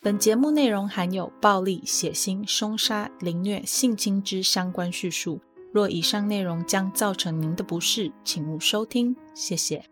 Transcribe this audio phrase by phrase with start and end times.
[0.00, 5.40] 本节目内容含有暴力、血腥、凶杀、凌虐、性侵之相关叙述。
[5.72, 9.16] 若以上内容将造成您的不适，请勿收听。
[9.34, 9.84] 谢谢。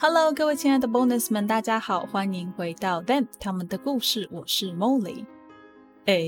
[0.00, 4.28] Hello，各位亲爱的 Bonus 们，大家好，欢迎回到 Them 他们的故事。
[4.32, 5.24] 我是 Molly。
[6.06, 6.20] 哎，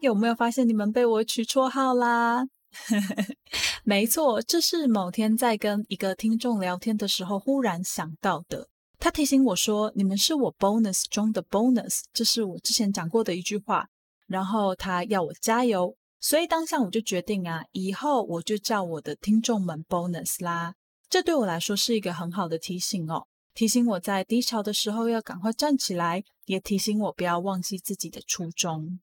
[0.00, 2.46] 有没有发现你们被我取绰号啦？
[3.84, 8.68] 没错，这是某天在跟一个听众聊天的时候忽然想到的。
[8.98, 13.88] 他提醒我说：“你们是我 bonus 中的 bonus。”这是我之前讲过的一句话。
[14.26, 20.74] 然后他要我加油，所以当下我就决定啊，以后我就叫我的听众们 bonus 啦。
[21.08, 28.98] 这对我来说是一个很好的提醒哦，提醒我在低潮的时候要赶快站起来，也提醒我不要忘记自己的初衷。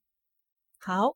[0.77, 1.15] 好，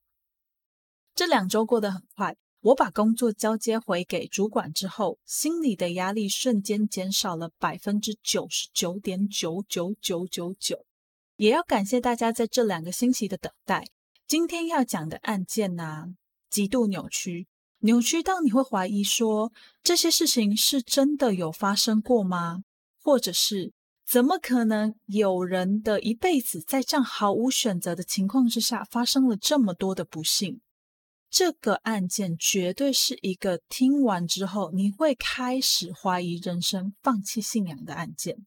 [1.14, 2.38] 这两周过得很快。
[2.68, 10.84] 我把工作交接回给主管之后，心里的压力瞬间减少了百分之九十九点九九九九九。
[11.38, 13.86] 也要感谢大家在这两个星期的等待。
[14.28, 16.08] 今天要讲的案件呢，
[16.50, 17.48] 极度扭曲，
[17.80, 22.64] 扭曲到你会怀疑说这些事情是真的有发生过吗？
[23.02, 23.72] 或者是
[24.06, 30.60] 怎么可能有人的一辈子在这样毫无选择的情况之下，发生了这么多的不幸？
[31.30, 38.46] 这个案件绝对是一个听完之后你会开始怀疑人生、放弃信仰的案件。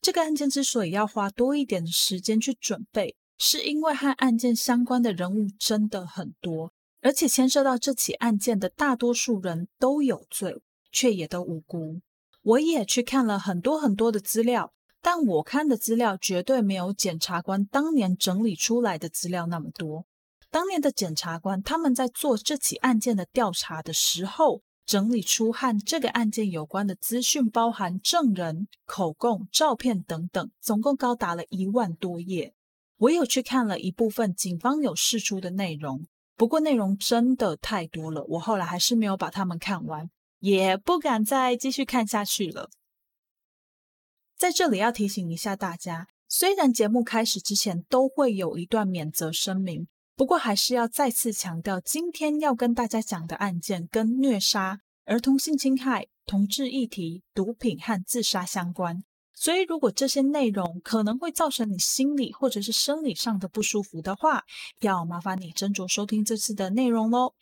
[0.00, 6.72] 这个案件之所以要花多一点的时间去准备，是因为和案件相关的人物真的很多，
[7.02, 12.00] 而且牵涉到这起案件的大多数人都有罪，却也都无辜。
[12.42, 14.72] 我也去看了很多很多的资料，
[15.02, 20.06] 但我看的资料绝对没有检察官当年整理出来的资料那么多。
[20.50, 32.54] 当年的检察官他们在做这起案件的调查的时候，整理出和这个案件有关的资讯，包含证人口供、照片等等，总共高达了一万多页。
[32.98, 42.70] 我有去看了一部分警方有释出的内容，不过内容真的太多了，我后来还是没有把它们看完，也不敢再继续看下去了。
[44.38, 49.88] 在这里要提醒一下大家，虽然节目开始之前都会有一段免责声明。
[50.16, 64.42] 不过还是要再次强调，今天要跟大家讲的案件跟虐杀、儿童性侵害、同志议题、毒品和自杀相关，所以如果这些内容可能会造成你心理或者是生理上的不舒服的话，
[64.80, 67.34] 要麻烦你斟酌收听这次的内容喽。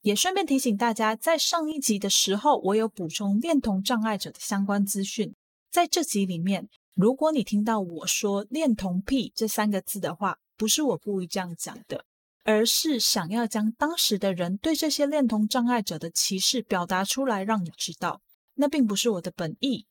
[0.00, 5.34] 也顺便提醒大家，在上一集的时候，我有补充恋童障碍者的相关资讯，
[5.70, 12.06] 在这集里面，如果你听到我说“恋童癖”这三个字的话，不是我故意这样讲的。
[12.44, 18.20] 而是想要将当时的人对这些恋童障碍者的歧视表达出来，让你知道，
[18.54, 19.86] 那并不是我的本意。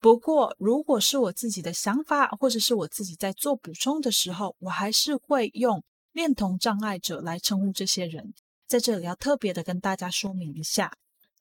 [0.00, 5.82] 不过，如果是我自己的想法，或者是我自己在做补充的时候，我还是会用
[6.12, 8.32] 恋童障碍者来称呼这些人。
[8.68, 10.92] 在这里要特别的跟大家说明一下，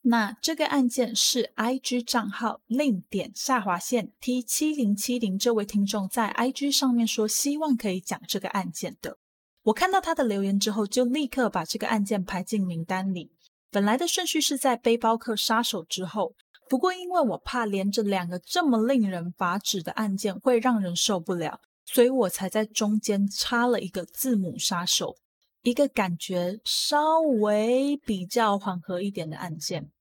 [0.01, 9.19] 那这个案件是 I G 账号令点下划线 T 七零七零这位听众在 I G 上面说希望可以讲这个案件的。
[9.67, 13.31] 我看到他的留言之后，就立刻把这个案件排进名单里。
[13.69, 16.33] 本来的顺序是在背包客杀手之后，
[16.69, 25.17] 不过因为我怕连着两个这么令人发指的案件会让人受不了，所以我才在中间插了一个字母杀手，
[25.63, 29.91] 一个感觉稍微比较缓和一点的案件。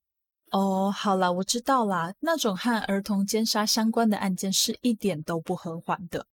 [0.52, 6.28] 哦，好了，我知道啦，那种和儿童奸杀相关的案件是一点都不和缓的。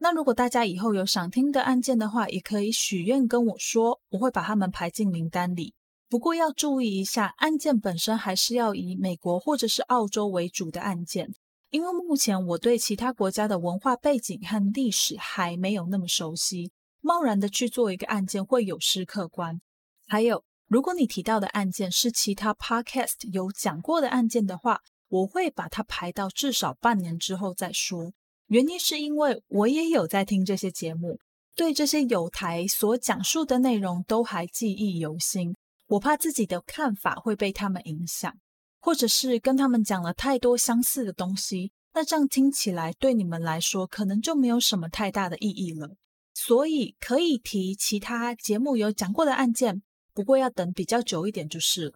[0.00, 5.74] 那如果大家以后有想听的案件的话，也可以许愿跟我说，我会把他们排进名单里。
[6.08, 11.34] 不过要注意一下，案件本身还是要以美国或者是澳洲为主的案件，
[11.70, 16.70] 因为目前我对其他国家的文化背景和历史还没有那么熟悉，
[17.00, 19.60] 贸然的去做一个案件会有失客观。
[20.06, 28.12] 还有，如果你提到的案件是其他 podcast 有讲过的案件的话，我会把它排到至少半年之后再说。
[28.48, 31.18] 原因是因为我也有在听这些节目，
[31.54, 35.54] 对这些有台所讲述的内容都还记忆犹新。
[35.86, 38.34] 我怕自己的看法会被他们影响，
[38.80, 45.90] 或者是跟他们讲了太多相似的东西，那这样听起来对你们来说可能就没有什么太大的意义了。
[46.32, 49.82] 所以可以提其他节目有讲过的案件，
[50.14, 51.92] 不过要等比较久一点就是了。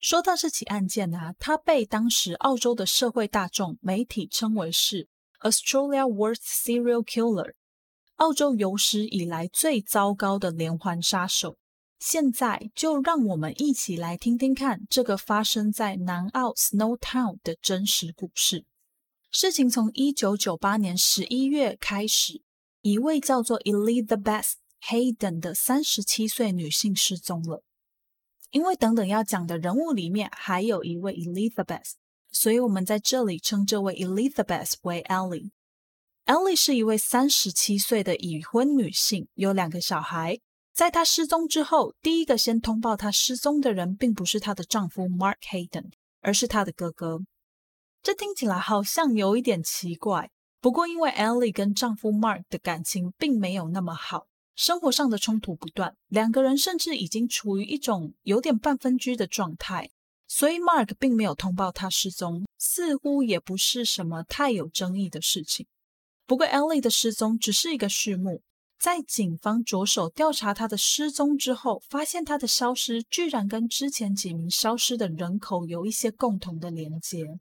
[0.00, 5.09] 说到这起案件呢，它被当时澳洲的社会大众媒体称为是。
[5.40, 7.54] Australia worst serial killer，
[8.16, 11.56] 澳洲有史以来最糟糕的连环杀手。
[11.98, 18.64] 现在就让我们一起来听听看这个发生在南澳 Snow Town 的真实故事。
[19.30, 22.42] 事情从一九九八年十一月开始，
[22.82, 24.52] 一位叫做 Elizabeth
[24.82, 27.62] Hayden 的三十七岁女性失踪了。
[28.50, 31.92] 因为等等要讲的人物里面还有一位 Elizabeth，
[32.30, 35.50] 所以我们在这里称这位 Elizabeth 为 Ellie。
[36.26, 40.38] Ellie 是一位三十七岁的已婚女性，有两个小孩。
[40.72, 45.90] 在她失踪之后，第一个先通报她失踪的人，并不是她的丈夫 Mark Hayden，
[46.20, 47.20] 而是她的哥哥。
[48.02, 50.30] 这听起来好像有一点奇怪，
[50.60, 59.90] 不过因为 Ellie 跟丈夫 Mark 的感情并没有那么好，生活上的冲突不断，两个人甚至已经处于一种有点半分居的状态，
[60.32, 65.66] 所以 Mark 并没有通报他失踪，似乎也不是什么太有争议的事情。
[66.24, 68.42] 不过 Ellie 的失踪只是一个序幕，
[68.78, 77.40] 在警方着手调查他的失踪之后，发现他的消失居然跟之前几名消失的人口有一些共同的连接。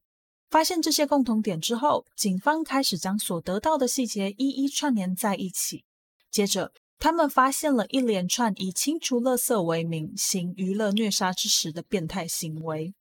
[0.50, 5.86] 发现这些共同点之后，警方开始将所得到的细节一一串联在一起。
[6.32, 12.94] 接着，他们发现了一连串以清除垃圾为名行娱乐虐杀之时的变态行为。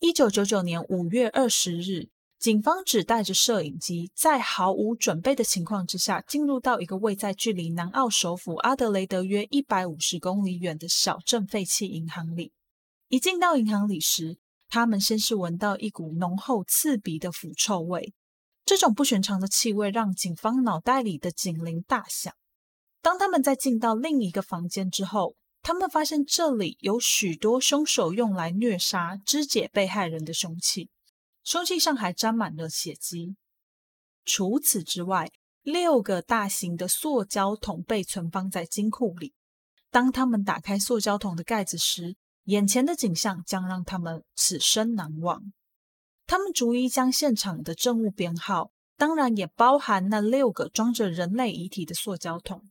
[0.00, 2.08] 一九九九年五月二十日，
[2.40, 12.52] 警方只带着摄影机，在毫无准备的情况之下，进入到一个位在距离南澳首府阿德雷德约一百五十公里远的小镇废弃银行里。
[13.06, 18.12] 一进到银行里时，他们先是闻到一股浓厚刺鼻的腐臭味，
[18.64, 22.34] 这种不寻常的气味让警方脑袋里的警铃大响。
[23.02, 30.88] 当他们在进到另一个房间之后，他们发现这里有许多凶手用来虐杀、肢解被害人的凶器，
[31.42, 33.36] 凶器上还沾满了血迹。
[34.24, 35.30] 除此之外，
[35.62, 39.34] 六个大型的塑胶桶被存放在金库里。
[39.90, 45.52] 当他们打开塑胶桶的盖子时，眼前的景象将让他们此生难忘。
[46.26, 52.70] 他们逐一将现场的证物编号，当然也包含那六个装着人类遗体的塑胶桶。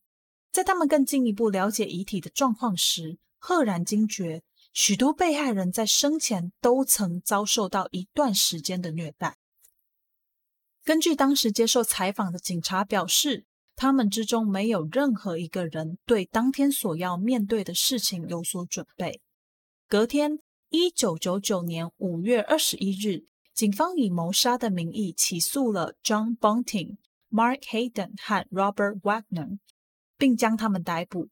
[0.52, 4.44] 在他们更进一步了解遗体的状况时，赫然惊觉，
[4.74, 9.38] 许多被害人在生前都曾遭受到一段时间的虐待。
[10.84, 13.46] 根据当时接受采访的警察表示，
[13.76, 19.22] 他们之中没有任何一个人对当天所要面对的事情有所准备。
[19.88, 20.40] 隔天，
[20.70, 26.98] 一九九九年五月二十一日，警方以谋杀的名义起诉了 John Bunting、
[27.30, 29.60] Mark Hayden 和 Robert Wagner，
[30.22, 31.30] 并将他们逮捕。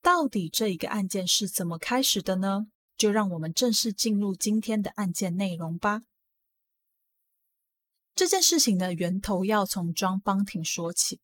[0.00, 2.68] 到底这一个案件是怎么开始的呢？
[2.96, 6.00] 就让我们正式进入今天的案件内容吧。
[8.14, 11.20] 这件事情的源头要从 John Bunting 说起。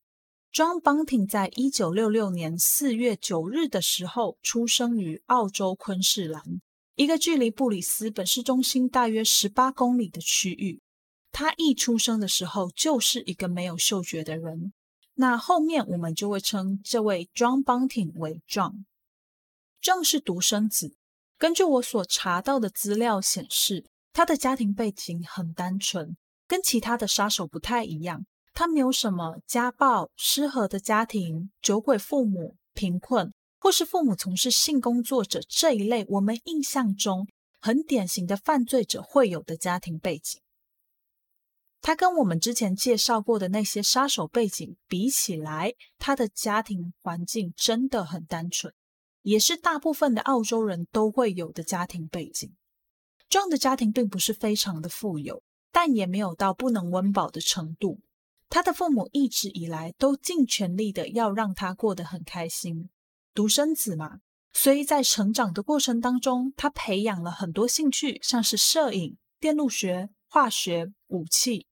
[0.52, 6.60] John Bunting 在一九六六年四月九日的时候出生于澳洲昆士兰，
[6.96, 10.82] 一个距离布里斯本市中心大约十八公里的区域。
[11.30, 14.74] 他一出生的时候就是一个没有嗅觉的人。
[15.14, 18.84] 那后面我们就会称这位 John Bunting 为 John。
[19.82, 20.96] John 是独生子。
[21.38, 26.16] 根据我所查到的资料显示，他的家庭背景很单纯，
[26.46, 28.24] 跟其他的杀手不太一样。
[28.54, 37.26] 他没有什么家暴、失和的家庭、酒鬼父母、贫困，或是父母从事性工作者这一类我们印象中
[37.60, 40.41] 很典型的犯罪者会有的家庭背景。
[41.82, 48.72] 他跟我们之前介绍过的那些杀手背景比起来，他的家庭环境真的很单纯，
[49.22, 52.54] 也是大部分的澳洲人都会有的家庭背景。
[53.28, 55.42] 这样的家庭并不是非常的富有，
[55.72, 58.00] 但也没有到不能温饱的程度。
[58.48, 62.90] 他的父母一直以来都尽全力的要让他过得很开心，
[63.34, 64.18] 独生子嘛，
[64.52, 71.66] 所以在成长的过程当中，他培养了很多兴趣，像是摄影、电路学、化学、武器，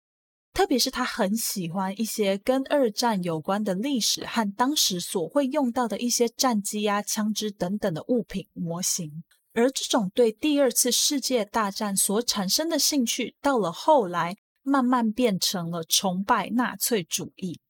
[0.52, 9.22] 特别是他很喜欢一些跟二战有关的历史和当时所会用到的一些战机啊、枪支等等的物品模型。
[9.52, 14.36] 而这种对第二次世界大战所产生的兴趣，到了后来。
[14.62, 17.60] 慢慢变成了崇拜纳粹主义。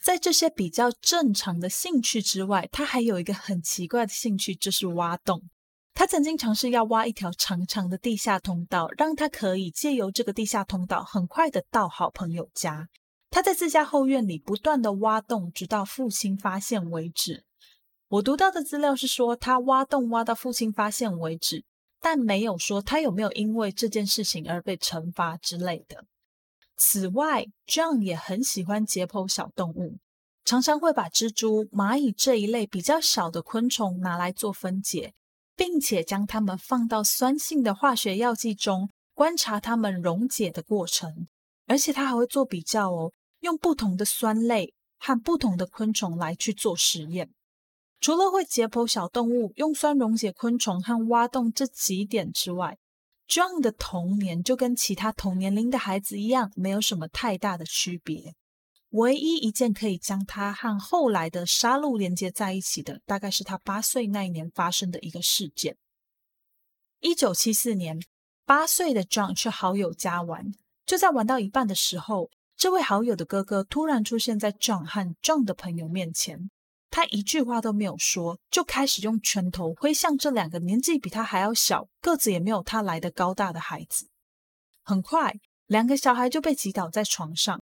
[0.00, 5.42] 在这些比较正常的兴趣之外，他还有一个很奇怪的兴趣，就是挖洞。
[5.98, 12.90] 他曾经尝试要挖一条长长的地下通道，让他可以借由这个地下通道很快的到好朋友家。
[13.30, 17.46] 他在自家后院里不断的挖洞，直到父亲发现为止。
[18.08, 21.64] 我读到的资料是说，他挖洞挖到父亲发现为止。
[21.98, 26.04] 但没有说他有没有因为这件事情而被惩罚之类的。
[26.76, 29.96] 此外，John 也很喜欢解剖小动物，
[30.44, 35.14] 常常会把蜘蛛、蚂蚁这一类比较小的昆虫拿来做分解，
[35.56, 41.26] 并且将它们放到酸性的化学药剂中，观察它们溶解的过程。
[41.68, 47.30] 而且他还会做比较哦，用不同的酸类和不同的昆虫来去做实验。
[47.98, 52.78] 除了会解剖小动物、用酸溶解昆虫和挖洞这几点之外
[53.26, 58.34] ，John 的童年就跟其他同年龄的孩子一样，没有什么太大的区别。
[58.90, 65.76] 唯一一件可以将他和后来的杀戮连接在一起的，大概是他八岁那一年发生的一个事件。
[67.00, 68.00] 一九七四年，
[68.44, 70.52] 八岁的 John 去好友家玩，
[70.86, 76.50] 就在玩到一半的时候，这位好友的哥哥突然出现在 John 和 John 的朋友面前。
[76.88, 84.08] 他一句话都没有说，就开始用拳头挥向这两个年纪比他还要小、个子也没有他来的高大的孩子。
[84.82, 85.34] 很快，
[85.66, 87.60] 两个小孩就被挤倒在床上。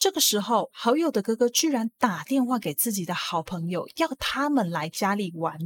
[0.00, 5.56] 这个时候，好友的哥哥居然打电话给自己的好朋友，要他们来家里玩。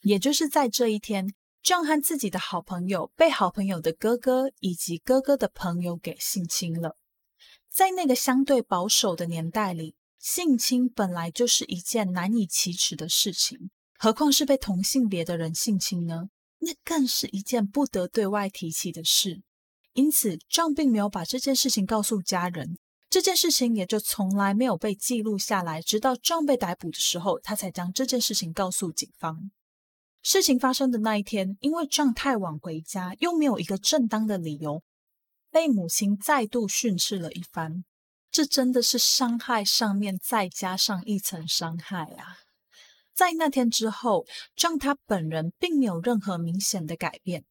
[0.00, 6.96] 也就是在这一天，John 和自己的好朋友被好朋友的哥哥以及哥哥的朋友给性侵了。
[7.70, 9.94] 在那个相对保守的年代里。
[10.18, 16.30] 性侵本来就是一件难以启齿的事情，何况是被同性别的人性侵呢？
[16.58, 19.42] 那更是一件不得对外提起的事。
[19.92, 22.76] 因此壮并没有把这件事情告诉家人，
[23.08, 25.80] 这件事情也就从来没有被记录下来。
[25.80, 29.50] 直到 John 被逮捕的时候，他才将这件事情告诉警方。
[30.22, 34.82] 事情发生的那一天，因为 John 太晚回家，又没有一个正当的理由，
[35.50, 37.84] 被母亲再度训斥了一番。
[38.32, 42.38] 这真的是伤害上面再加上一层伤害啊！
[43.14, 47.44] 在那天之后，John 他本人并没有任何明显的改变，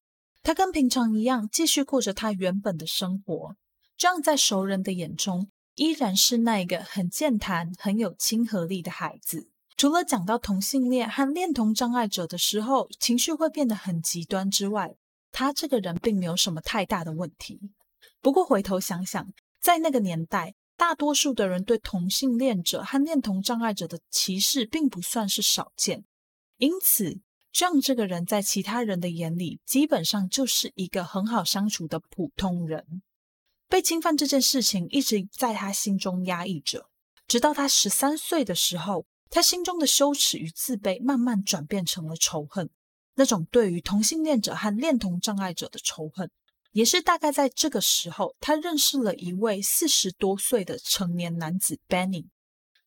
[0.43, 3.55] 他跟平常一样继续过着他原本的生活。
[3.97, 14.95] 这样在熟人的眼中依然是那个很健谈、很有亲和力的孩子，除了讲到同性恋和恋童障碍者的时候情绪会变得很极端之外，
[15.31, 17.59] 他这个人并没有什么太大的问题。
[18.21, 26.05] 不过回头想想，在那个年代，大多数的人对同性恋者和恋童障碍者的歧视并不算是少见，
[26.57, 27.19] 因此
[27.51, 33.01] 这样这个人在其他人的眼里基本上就是一个很好相处的普通人。
[33.75, 36.89] 被侵犯这件事情一直在他心中压抑着，
[37.27, 42.69] 直到他十三岁的时候，他心中的羞耻与自卑慢慢转变成了仇恨，
[43.15, 46.31] 那种对于同性恋者和恋童障碍者的仇恨。
[46.71, 52.27] 也是大概在这个时候，他认识了一位四十多岁的成年男子 Benny。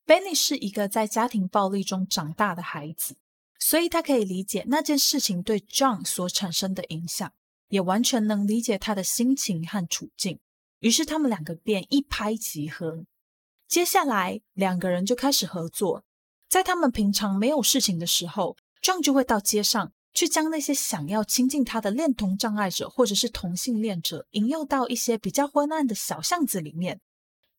[0.07, 3.15] Benny 是一个在家庭暴力中长大的孩子，
[3.59, 7.31] 所以他可以理解那件事情对 John 所产生的影响，
[7.67, 10.39] 也完全能理解他的心情和处境。
[10.79, 13.05] 于是他们两个便一拍即合。
[13.67, 16.03] 接下来，两个人就开始合作，
[16.47, 19.91] 在他们平常没有事情的时候，John 就会到街上。
[20.11, 26.99] 去将那些想要亲近他的恋童障碍者或者是同性恋者引诱到一些比较昏暗的小巷子里面，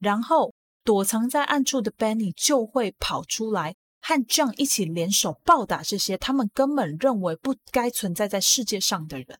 [0.00, 9.38] 然后躲藏在暗处的 Benny 就会跑出来和 John 一起联手暴打这些他们根本认为不该存在在世界上的人。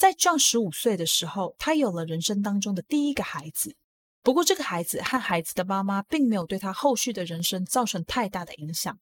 [0.00, 3.76] 在 John 十五岁的时候，他有了人生当中的第一个孩子。
[4.22, 8.98] 不过，这个孩子和孩子的妈妈并没有对他后续的人生造成太大的影响。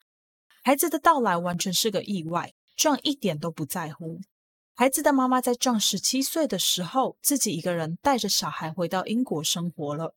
[0.64, 2.52] 孩子的到来完全是个意外。
[2.76, 4.18] 壮一点都不在乎。
[4.74, 10.16] 孩子的妈妈在壮十七岁的时候，自己一个人带着小孩回到英国生活了。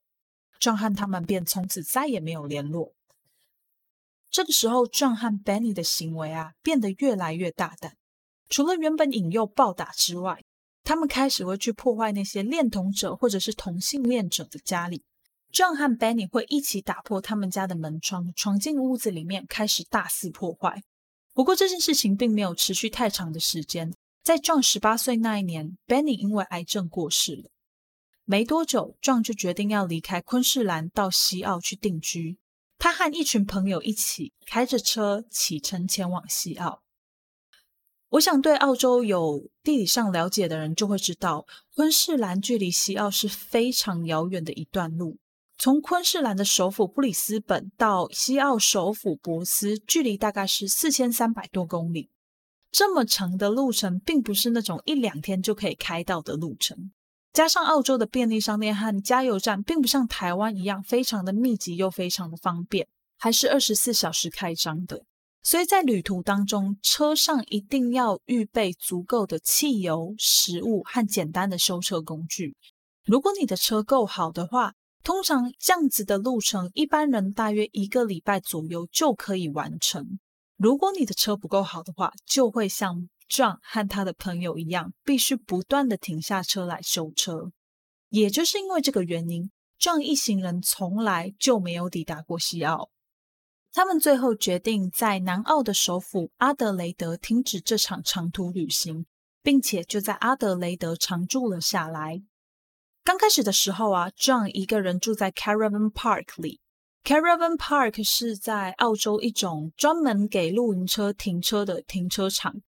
[0.60, 2.94] 壮和他们便从此再也没有联络。
[4.32, 7.98] 这个时候，壮和 Benny 的行为啊，变得越来越大胆。
[8.50, 10.44] 除了原本引诱暴打之外，
[10.84, 15.04] 他们开始会去破坏那些恋童者或者是同性恋者的家里。
[15.52, 20.82] 壮和 Benny 会一起打破他们家的门窗，闯进屋子里面，开始大肆破坏。
[21.34, 23.94] 不过这件事情并没有持续太长的时间。
[24.24, 27.50] 在 John 十八岁那一年，Benny 因为癌症过世了。
[28.24, 32.38] 没多久，John 就决定要离开昆士兰，到西澳去定居。
[32.78, 36.82] 他和一群朋友一起开着车启程前往西澳。
[38.12, 45.18] 我想对澳洲有地理上了解的人就会知道，昆士兰距离西澳是非常遥远的一段路。
[45.58, 52.10] 从昆士兰的首府布里斯本到西澳首府博斯，距离大概是四千三百多公里。
[52.70, 56.91] 这么长的路程，并不是那种一两天就可以开到的路程。
[57.32, 65.06] 加上澳洲的便利商店和加油站，并不像台湾一样非常的密集又非常的方便，还是二十四小时开张的。
[65.44, 72.56] 所以在旅途当中，车上一定要预备足够的汽油、食物和简单的修车工具。
[73.06, 80.20] 如果你的车够好的话，通常这样子的路程，一般人大约一个礼拜左右就可以完成。
[80.58, 87.52] 如果你的车不够好的话，就会像 John 和他的朋友一样，必须不断的停下车来修车。
[88.10, 92.92] 也就是因为这个原因，John 一行人从来就没有抵达过西澳。
[93.74, 99.06] 他们最后决定在南澳的首府阿德雷德停止这场长途旅行，
[99.42, 102.22] 并且就在阿德雷德常住了下来。
[103.04, 106.60] 刚开始的时候啊，John 一个人住在 Caravan Park 里。
[107.04, 112.62] Caravan Park 是在澳洲一种专门给露营车停车的停车场。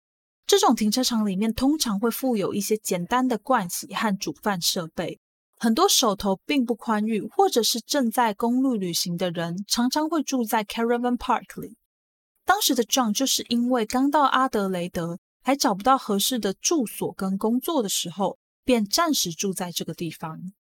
[0.46, 5.20] 这种停车场里面通常会附有一些简单的盥洗和煮饭设备。
[5.64, 11.78] 很多手头并不宽裕，或者是正在公路旅行的人，常常会住在 Caravan Park 里。
[12.44, 20.52] 当时的 John 就是因为刚到阿德雷德，还找不到合适的住所跟工作的时候，便暂时住在这个地方。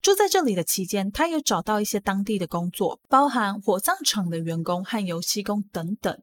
[0.00, 6.16] 住在这里的期间，他也找到一些当地的工作，包含火葬场的员工和油漆工等等。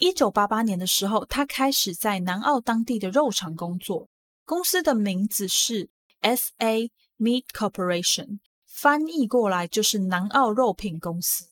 [0.00, 4.08] 一九八八年的时候，他开始在南澳当地的肉厂工作，
[4.44, 5.88] 公司的名字是
[6.22, 6.90] S.A。
[7.24, 11.46] Meat Corporation 翻译过来就是南澳肉品公司。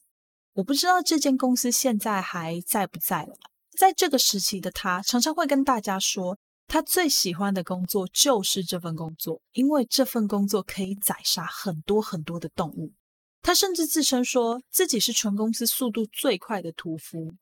[0.53, 3.35] 我不知道这间公司现在还在不在了。
[3.79, 6.37] 在这个时期的他，常常会跟大家说，
[6.69, 12.93] 他最喜欢的工作就是这份工作，因为这份工作可以宰杀很多很多的动物。
[13.41, 17.33] 他甚至自称说自己是全公司速度最快的屠夫。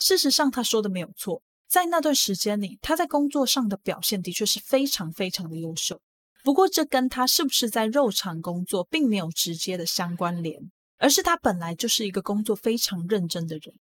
[0.00, 1.42] 事实上，他说的没有错。
[1.68, 6.00] 在那段时间里，他在工作上的表现的确是非常非常的优秀。
[6.46, 13.74] 不过，这跟他是不是在肉厂工作并没有直接的相关联，而是他本来就是一个工作非常认真的人。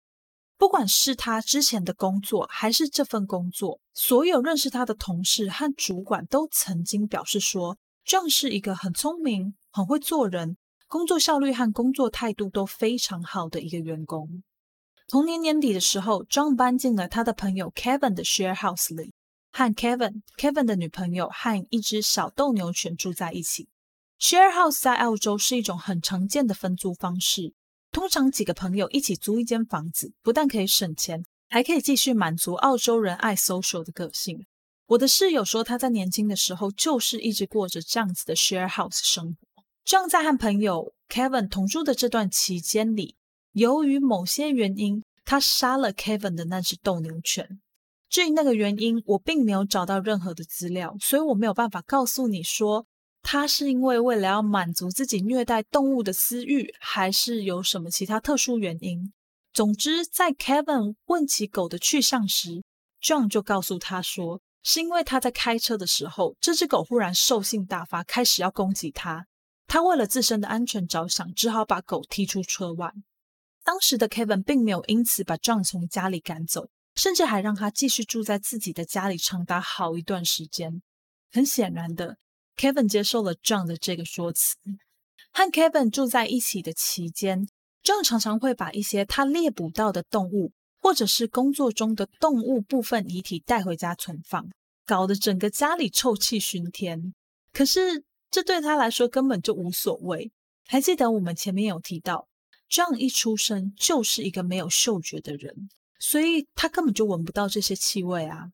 [0.57, 7.77] 不管是他之前的工作，还是这份工作，所有认识他的同事和主管都曾经表示说
[8.07, 10.55] ，John 是一个很聪明、很会做人、
[10.87, 14.41] 工作效率和工作态度都非常好的一个员工。
[15.09, 19.11] 同年年底的时候，John 搬进了他的朋友 Kevin 的 share house 里。
[19.55, 23.69] 和 Kevin、Kevin 的女朋友和一只小斗牛犬住在一起。
[24.19, 27.53] Share house 在澳洲是一种很常见的分租方式，
[27.91, 34.47] 通常几个朋友一起租一间房子，不但可以省钱，还可以继续满足澳洲人爱 social 的个性。
[34.87, 39.63] 我的室友说，他在年轻的时候就是一直过着这样子的 share house 生活。
[39.85, 43.17] 正在和朋友 Kevin 同住的这段期间里，
[43.51, 47.59] 由于某些原因，他杀了 Kevin 的那只斗牛犬。
[48.13, 52.85] 至于那个原因，我并没有找到任何的资料，所以我没有办法告诉你说
[53.23, 59.11] 他是因为为了要满足自己虐待动物的私欲，还是有什么其他特殊原因。
[59.51, 62.61] 总之，在 Kevin 问起狗的去向时
[63.01, 69.25] ，John 就告诉他说，是因为他在开车的时候，这只狗忽然兽性大发，开始要攻击他。
[69.65, 72.93] 他为了自身的安全着想，只好把狗踢出车外。
[73.63, 76.67] 当时的 Kevin 并没有因此把 John 从家里赶走。
[76.95, 80.81] 甚至还让他继续住在自己的家里长达好一段时间。
[81.31, 82.17] 很显然的
[82.55, 84.57] ，Kevin 接受了 John 的这个说辞。
[85.31, 87.47] 和 Kevin 住在一起的期间
[87.83, 94.47] ，John 常常会把一些他猎捕到的动物，或者是工作中的动物部分遗体带回家存放，
[94.85, 97.15] 搞得整个家里臭气熏天。
[97.51, 100.31] 可是这对他来说根本就无所谓。
[100.67, 102.27] 还记得我们前面有提到
[102.69, 105.69] ，John 一出生就是一个没有嗅觉的人。
[106.05, 108.51] 所以他根本就闻不到这些气味啊！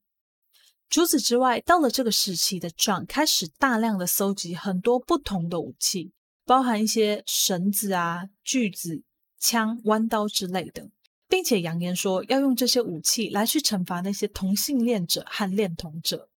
[0.87, 6.11] 除此之外，到了这个时期的 John 开始大量的搜集很多不同的武器，
[6.45, 9.01] 包含一些绳子啊、锯子、
[9.39, 10.89] 枪、弯刀之类的，
[11.27, 16.29] 并且扬言说要用这些武器来去惩罚那些同性恋者和恋童者。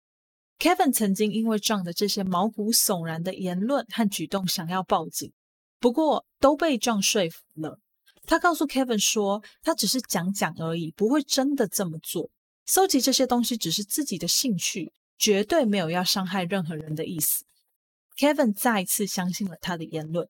[0.60, 5.32] Kevin 曾经因为壮的这些毛骨悚然的言论和举动想要报警，
[5.80, 7.80] 不过都被壮说服了。
[8.30, 12.30] 他告诉 Kevin 说，他只是讲讲而已，不会真的这么做。
[12.64, 17.42] 搜集这些东西只是自己的兴趣，绝对没有要伤害任何人的意思。
[18.16, 20.28] Kevin 再一次相信了他的言论。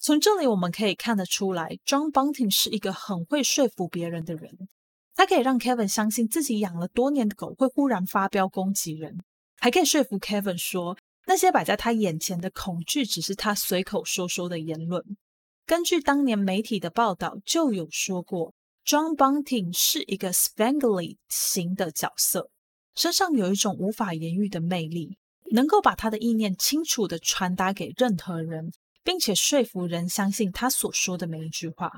[0.00, 4.68] 从这里我们可以看得出来，John Bunting 是一个很会说服别人的人。
[5.14, 9.20] 他可以让 Kevin 相信自己养了多年的狗会忽然发飙攻击人，
[9.58, 15.16] 还可以说服 Kevin 说那些摆在他眼前的恐惧只是他随口说说的言论。
[15.64, 18.52] 根据当年媒体的报道，就有说过
[18.84, 22.50] ，John Bunting 是一个 Spangly 型的角色，
[22.94, 25.18] 身上有一种无法言喻的魅力，
[25.52, 28.72] 能够把他的意念清楚地传达给任何人，
[29.04, 31.90] 并且说服人相信他所说的每一句话。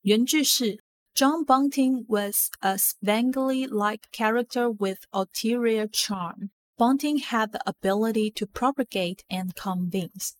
[0.00, 0.82] 原句是
[1.14, 6.48] ：John Bunting was a Spangly-like character with ulterior charm.
[6.78, 10.30] Bunting had the ability to propagate and convince.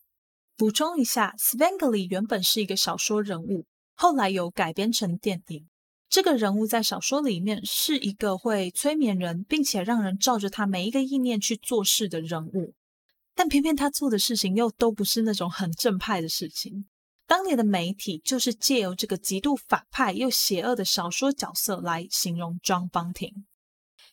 [0.60, 5.66] 补充一下，Spangley 原本是一个小说人物，后来有改编成电影。
[6.10, 12.74] 这个人物在小说里面是一个会催眠人，并且让人照着他每一个意念去做事的人物。
[13.34, 16.84] 但偏偏他做的事情又都不是那种很正派的事情。
[17.26, 23.44] 当年的媒体就是借由这个极度反派又邪恶的小说角色来形容 John Bunting。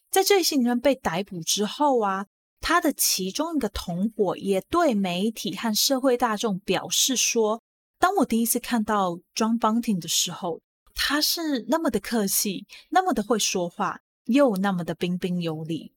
[0.09, 2.27] 在这一行人被逮捕之后啊，
[2.59, 7.61] 他的其中一个同伙也对媒体和社会大众表示说
[7.99, 10.61] ：“当我第一次看到 John Bunting 的时候，
[10.93, 15.93] 他是那么的客气，那么的会说话，又那么的彬彬有礼。”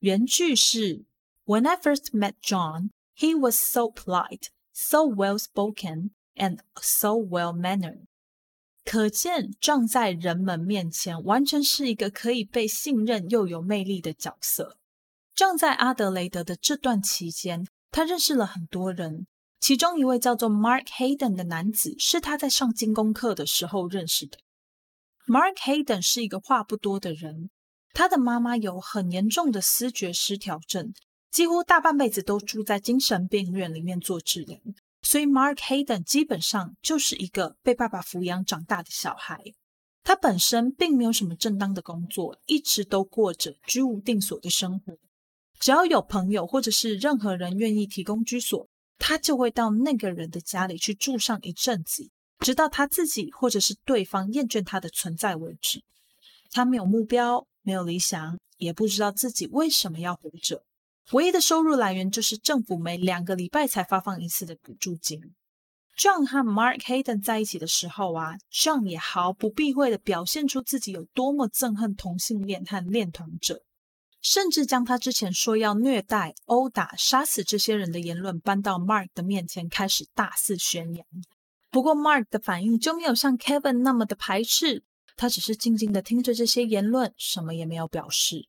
[0.00, 1.04] 原句是
[1.44, 8.04] ：“When I first met John, he was so polite, so well spoken。” And so well mannered，
[8.84, 14.77] 可见撞在人们面前，完全是一个可以被信任又有魅力的角色。
[15.38, 19.28] 正在阿德雷德的这段期间，他认识了很多人，
[19.60, 24.38] 其中一位叫做 Mark Hayden 的男子，是他在上精工课的时候认识的。
[25.28, 27.50] Mark Hayden 是一个话不多的人，
[27.94, 30.92] 他的妈妈有很严重的思觉失调症，
[31.30, 34.58] 几乎大半辈子都住在精神病院里面做治疗。
[35.02, 39.40] 所以，Mark Hayden 基本上就是一个被爸爸抚养长大的小孩。
[40.02, 44.98] 他本身并没有什么正当的工作，一直都过着居无定所的生活。
[45.60, 48.68] 只要有朋友或者是任何人愿意提供居所，
[48.98, 55.82] 他就会到那个人的家里去住上一阵子，直到他自己或者是对方厌倦他的存在为止。
[56.50, 60.62] 他没有目标，没有理想，也不知道自己为什么要活着。
[61.12, 65.20] 唯一的收入来源就是政府每两个礼拜才发放一次的补助金。
[65.96, 73.62] John 和 Mark Hayden 在一起的时候啊，John 也毫不避讳的表现出自己有多么憎恨同性恋和恋童者，
[74.20, 81.06] 甚至将他之前说要虐待、殴打、杀死这些人的言论搬到 Mark 的面前，开始大肆宣扬。
[81.70, 84.82] 不过 Mark 的反应就没有像 Kevin 那么的排斥，
[85.16, 88.48] 他只是静静的听着这些言论，什么也没有表示。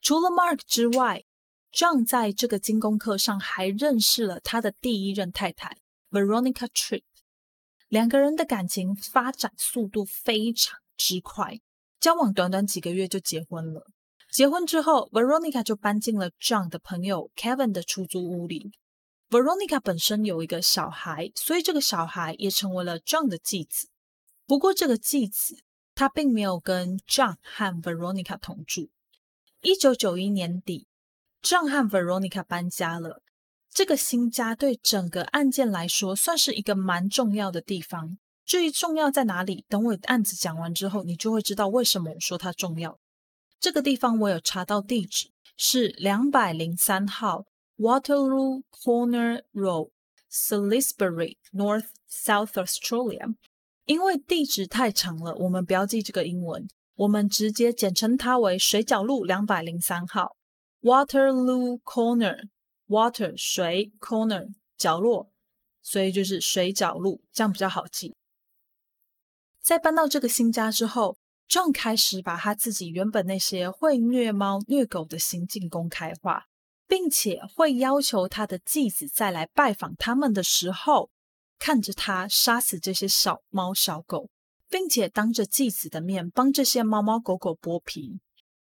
[0.00, 1.24] 除了 Mark 之外
[1.72, 5.78] ，John 在这个精工课上还认识了他的第一任太太
[6.10, 7.02] Veronica Tripp，
[7.88, 11.60] 两个人的感情发展速度非常之快，
[12.00, 13.86] 交往短短几个月就结婚了。
[14.30, 18.72] 结婚之后，Veronica 就搬进了 John 的朋友 Kevin 的出租屋里。
[19.30, 23.88] Veronica 本身有一个小孩，所以这个小孩也成为了 John 的继子。
[24.46, 25.62] 不过，这个继子
[25.94, 28.90] 他并没有跟 John 和 Veronica 同住。
[29.60, 30.86] 一九九一年底。
[31.42, 33.22] John 和 Veronica 搬家了。
[33.70, 38.18] 这个新家对整个案件来说算是一个蛮重要的地方。
[38.44, 42.98] 至于重要在哪里，等我案子讲完之后，你就会知道为什么我说它重要。
[43.60, 49.90] 这个地方我有查到地址，是两百零三号 Waterloo Corner Road,
[50.30, 53.34] Salisbury, North South Australia。
[53.84, 60.36] 因为地址太长了，我们不要记这个英文，我们直接简称它为水角路两百零三号。
[60.82, 65.32] Waterloo Corner，Water 水 Corner 角落，
[65.82, 68.14] 所以就是水角路，这样比较好记。
[69.60, 76.44] 在搬到这个新家之后，John 开始把他自己原本那些会虐猫虐狗的行径公开化，
[76.86, 81.10] 并且会要求他的继子再来拜访他们的时候，
[81.58, 84.28] 看着他杀死这些小猫小狗，
[84.68, 88.20] 并且当着继子的面帮这些猫猫狗狗剥皮。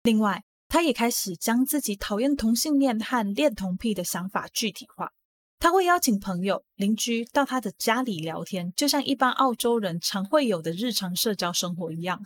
[0.03, 5.13] 另外，他也开始将自己讨厌同性恋和恋童癖的想法具体化。
[5.59, 12.21] 他会邀请朋友、邻居到他的家里聊天，就像一般澳洲人常会有的日常社交生活一样。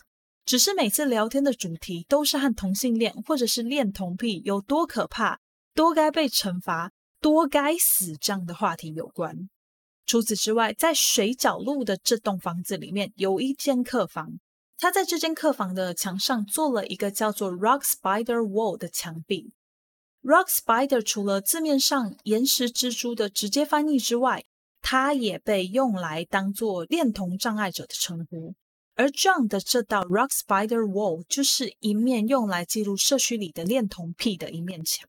[0.46, 5.40] 只是每次聊天的主题都是和同性恋或者是恋童癖有多可怕、
[5.74, 9.50] 多该被惩罚、多该死这样的话题有关。
[10.06, 14.38] 除此之外，在水角路的这栋房子里面有一间客房。
[14.78, 19.52] 他在这间客房的墙上做了一个叫做 Rock Spider Wall 的墙壁。
[20.22, 24.44] Rock Spider 除了字面上岩石蜘蛛的直接翻译之外，
[24.80, 28.54] 它也被用来当做恋童障碍者的称呼。
[28.96, 35.06] 而 John 的这道 Rock Spider Wall 就是一面用来记录社区里的恋童癖的一面墙。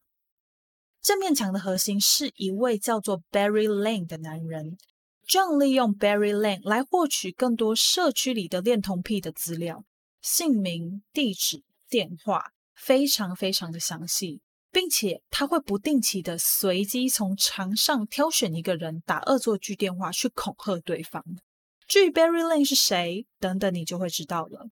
[1.02, 4.78] 这面墙的核心是一位叫做 Barry Lane 的男人。
[5.26, 9.86] John 利用 Barry Lane 来获取更多社区里的恋童癖的资料，
[10.22, 21.24] 姓名、地址、电话，非常非常的详细，并且他会不定期的随机从墙上挑选一个人打恶作剧电话去恐吓对方。
[21.88, 24.70] 至于 Barry Lane 是谁等等，你就会知道了。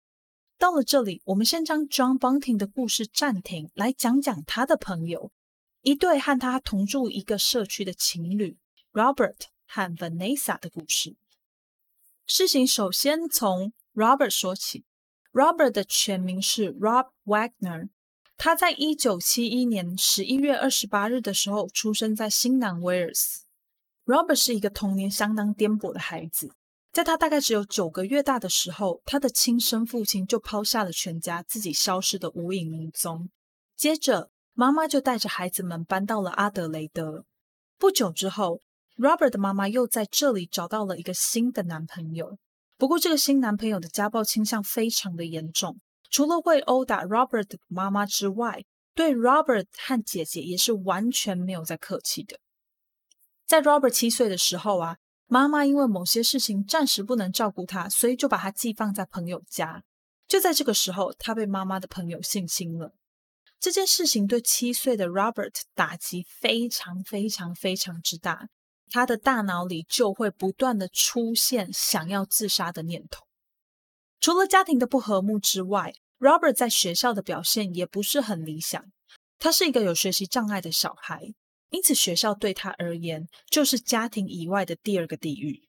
[0.57, 5.31] 到了这里，我们先将 John Bunting 的故事暂停，来讲讲他的朋友，
[5.81, 8.57] 一对和他同住一个社区的情侣
[8.93, 9.35] Robert。
[9.71, 11.15] 和 Vanessa 的故事。
[12.25, 14.83] 事情首先从 Robert 说起。
[15.31, 17.89] Robert 的全名是 Rob Wagner，
[18.35, 23.45] 他在一九七一年十一月二十八日的时候出生在新南威尔斯。
[24.05, 26.51] Robert 是一个童年相当颠簸的孩子，
[26.91, 33.29] 在他大概只有九个月大的时候，他的亲生父亲就抛下了全家，自己消失的无影无踪。
[33.75, 37.25] 接着，妈妈就带着孩子们搬到了阿德雷德。
[37.77, 38.61] 不久之后
[38.97, 42.37] ，Robert 的妈妈又在这里找到了一个新的男朋友。
[42.77, 45.79] 不过，这个新男朋友的家暴倾向非常的严重。
[46.09, 48.63] 除了会殴打 Robert 的妈妈之外，
[48.95, 52.39] 对 Robert 和姐姐也是完全没有在客气的。
[53.45, 54.97] 在 Robert 七岁的时候啊，
[55.31, 59.83] 妈妈因为某些事情暂时不能照顾他，所以就把他寄放在朋友家。
[60.27, 62.93] 就在这个时候，他被妈妈的朋友性侵了。
[63.59, 68.47] 这件事情对七岁的 Robert 打击非常非常非常之大，
[68.89, 73.23] 他的大脑里就会不断的出现想要自杀的念头。
[74.19, 78.83] 除了家庭的不和睦之外，Robert 在学校的表现也不是很理想。
[79.37, 81.33] 他是一个有学习障碍的小孩，
[81.69, 85.67] 因此学校对他而言就是家庭以外的第二个地狱。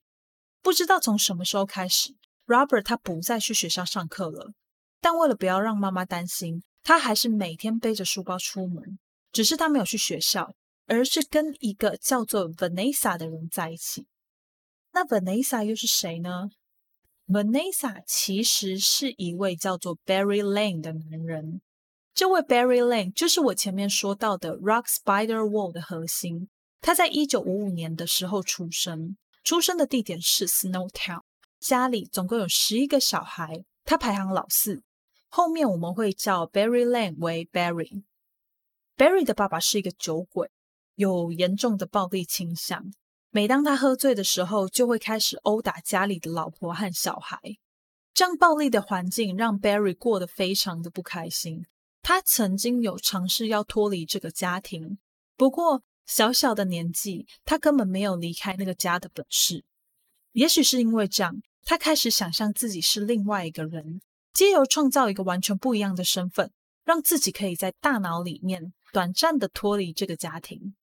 [0.63, 2.15] 不知道从什么时候开始
[2.47, 4.53] ，Robert 他不再去学校上课了。
[5.01, 8.99] 但为了不要让妈妈担心，他还是每天背着书包出门。
[9.33, 10.55] 只是他没有去学校，
[10.87, 14.07] 而是跟一个叫做 Vanessa 的人在一起。
[14.93, 16.51] 那 Vanessa 又是谁呢
[17.29, 21.63] ？Vanessa 其实是一位叫做 Barry Lane 的男人。
[22.15, 26.49] 这位 Barry Lane 就是我前面说到的 Rock Spider Wall 的核心。
[26.83, 31.21] 他在一九五五年的时候出生，出生的地点是 Snowtown。
[31.59, 34.83] 家里总共有十一个小孩，他排行老四。
[35.29, 38.03] 后面我们会叫 Barry Lane 为 Barry。
[38.97, 40.51] Barry 的爸爸是一个酒鬼，
[40.95, 42.93] 有严重的暴力倾向。
[43.31, 47.39] 每当他喝醉的时候，就会开始殴打家里的老婆和小孩。
[48.13, 51.65] 这样暴力的环境让 Barry 过得非常的不开心。
[52.11, 54.99] 他曾经有尝试要脱离这个家庭，
[55.37, 59.65] 不过小小的年纪，他根本没有离开那个家的本事。
[60.33, 64.01] 也许是因为这样，他开始想象自己是另外一个人，
[64.33, 66.51] 借由创造一个完全不一样的身份，
[66.85, 70.75] 让自己可以在大脑里面短暂的脱离这个家庭。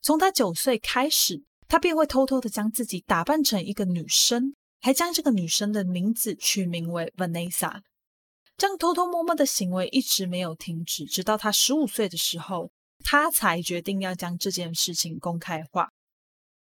[0.00, 1.44] 从他九岁开始。
[1.68, 7.80] 他便会偷偷的将自己打扮成一个女生，还将这个女生的名字取名为 Vanessa。
[8.62, 12.70] 这样偷偷摸摸的行为一直没有停止，直到他十五岁的时候，
[13.02, 15.90] 他才决定要将这件事情公开化。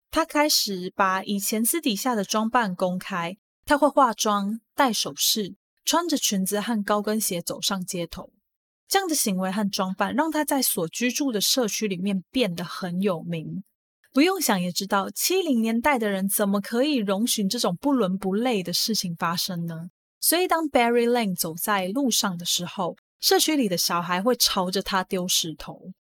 [0.10, 5.54] 他开始把以前私底下的装扮公开，他会化妆、戴首饰、
[5.86, 8.32] 穿着裙子和高跟鞋走上街头。
[8.88, 13.64] 这样的行为和装扮让他在所居住的社区里面变得很有名。
[14.12, 19.90] 不用想也知道，七零年代的人怎么可以容许这种不伦不类的事情发生呢？
[20.24, 25.92] 所以，当 Barry Lane 走在路上的时候，社区里的小孩会朝着他丢石头，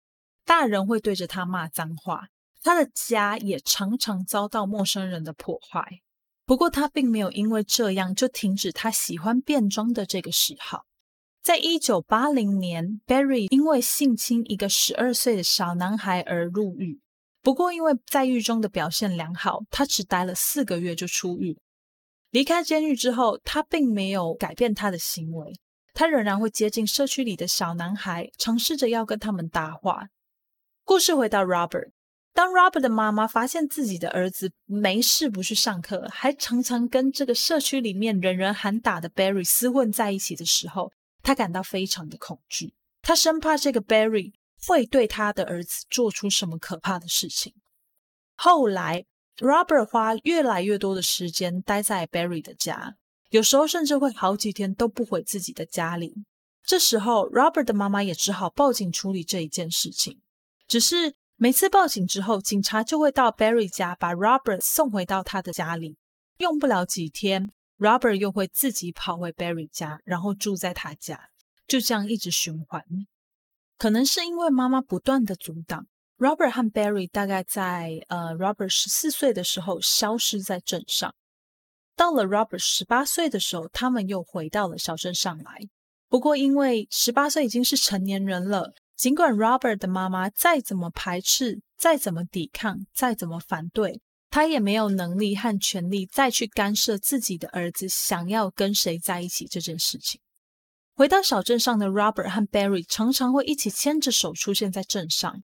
[0.45, 2.27] 大人会对着他骂脏话，
[2.61, 5.99] 他的家也常常遭到陌生人的破坏。
[6.45, 10.85] 不过，他并没有因为这样就停止他喜欢变装的这个嗜好。
[11.41, 17.01] 在一九八零年，Barry 因为性侵一个十二岁的小男孩而入狱。
[17.41, 21.59] 不过，因为在狱中的表现良好，他只待了四个月就出狱。
[22.33, 25.53] 离开监狱之后，他并没有改变他的行为，
[25.93, 30.07] 他仍然会接近社区里的小男孩，尝试着要跟他们搭话。
[30.83, 31.91] 故事回到 Robert，
[32.33, 40.91] 当 Robert 的妈妈发现自己的儿子没事不去上课，还常常跟这个社区里面人人喊打的 Barry 厮混在一起的时候，
[41.21, 44.33] 他感到非常的恐惧，他生怕这个 Barry。
[44.65, 47.53] 会对他的儿子做出什么可怕的事情？
[48.37, 49.03] 后来
[49.37, 52.95] ，Robert 花越来越多的时间待在 Barry 的家，
[53.29, 56.23] 有时候甚至会好几天都不回自己的家里。
[56.65, 60.21] 这时候，Robert 的妈妈也只好报警处理这一件事情。
[60.67, 65.97] 只是每次报警之后，警察就会到 Barry 家把 Robert 送回到他的家里。
[66.37, 71.29] 用不了几天，Robert 又会自己跑回 Barry 家，然后住在他家，
[71.67, 72.83] 就这样一直循环。
[73.77, 75.87] 可能是因为妈妈不断的阻挡
[76.23, 81.13] ，Robert 和 Barry 大概在呃 Robert 十四岁的时候消失在镇上。
[81.97, 85.59] 到了 Robert 十八岁的时候，他们又回到了小镇上来。
[86.07, 100.21] 不过因为十八岁已经是成年人了，尽管 Robert 的妈妈再怎么排斥、再怎么抵抗、再怎么反对，他也没有能力和权利再去干涉自己的儿子想要跟谁在一起这件事情。
[100.95, 105.43] 回到小镇上的 Robert 和 Barry 常常会一起牵着手出现在镇上。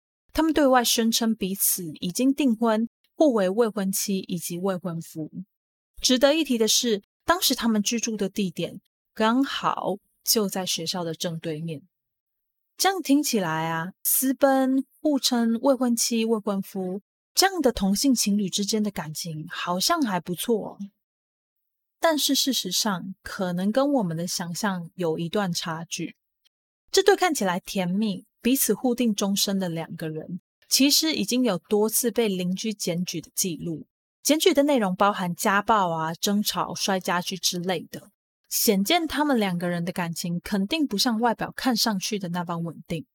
[0.41, 5.31] 他们对外宣称彼此已经订婚，互为未婚妻以及未婚夫。
[6.01, 8.81] 值得一提的是，当时他们居住的地点
[9.13, 11.83] 刚好就在学校的正对面。
[12.79, 17.03] 这样听起来啊，私奔、互称未婚妻、未婚夫
[17.35, 20.79] 这样的同性情侣之间的感情好像还不错，
[21.99, 26.17] 但是事实上可能跟我们的想象有一段差距。
[26.91, 33.87] 这对看起来甜蜜、彼此互定终身的两个人，其实已经有多次被邻居检举的记录。
[34.23, 38.11] 检举的内容包含家暴啊、争吵、摔家具之类的。
[38.49, 43.07] 显见他们两个人的感情肯定不像外表看上去的那般稳定。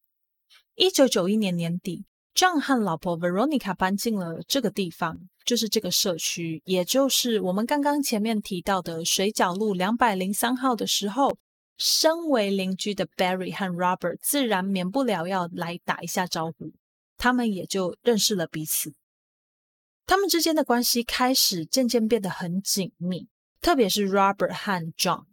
[0.76, 11.38] 一九九一年年底，John 和老婆 Veronica 搬进了这个地方，就是这个社区，也就是我们刚刚前面提到的水角路两百零三号的时候，
[11.78, 16.74] 身为邻居的 Barry 和 Robert 自然免不了要来打一下招呼，
[17.18, 18.94] 他们也就认识了彼此。
[20.06, 23.28] 他们之间的关系开始渐渐变得很紧密。
[23.62, 25.26] 特别是 Robert 和 John，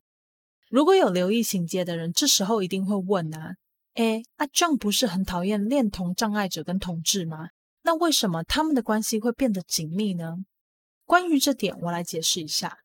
[0.71, 3.57] 如果有留意情节的人，这时候一定会问啊，
[3.93, 7.49] 哎，阿 John 不是很讨厌恋童障碍者跟同志吗？
[7.83, 10.37] 那为什么他们的关系会变得紧密呢？
[11.05, 12.79] 关于这点，我来解释一下。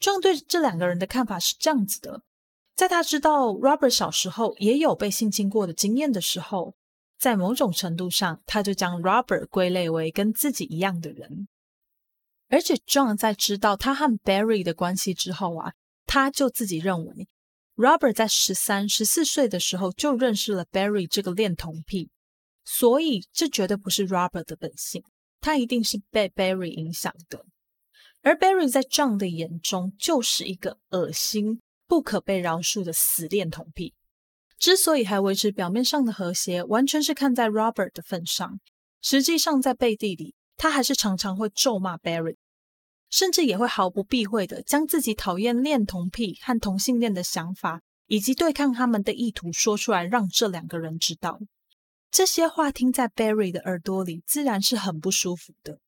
[0.00, 2.22] John 对这两个人的看法是这样子的：
[2.78, 6.76] 在他知道 Robert 小时候也有被性侵过的经验的时候，
[7.18, 11.48] 在某种程度上，他就将 Robert 归类为跟自己一样的人。
[12.48, 15.72] 而且，John 在知道他和 Barry 的关系之后啊，
[16.06, 17.26] 他就自己认为
[17.74, 22.10] ，Robert 在十三、十四岁的时候就认识了 Barry 这个恋童癖，
[22.64, 25.02] 所以这绝对不是 Robert 的本性，
[25.40, 27.44] 他一定是被 Barry 影响的。
[28.22, 33.94] 而 Barry 在 John 的眼中就是一个恶心、不可被饶恕的死恋童癖。
[34.58, 38.60] 之所以还维持表面上的和谐，完全是看在 Robert 的份上，
[39.00, 40.34] 实际上在背地里。
[40.60, 42.36] 他还是常常会咒骂 Barry，
[43.10, 51.38] 甚至也会毫不避讳的将自己讨厌恋童癖和同性恋的想法，以及对抗他们的意图说出来，让这两个人知道。
[52.10, 55.78] 这些话听在 Barry 的耳朵里，自然是很不舒服的。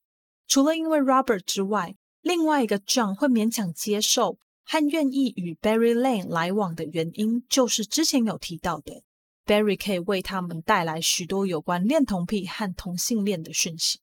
[0.46, 4.38] 除了因为 Robert 之外，另外一个 John 会勉强接受
[4.72, 9.02] 和愿意与 Barry Lane 来往的原因，就是之前有提到的
[9.44, 13.98] ，Barry 可以为他们带来许多有关恋童癖和同性恋的讯息。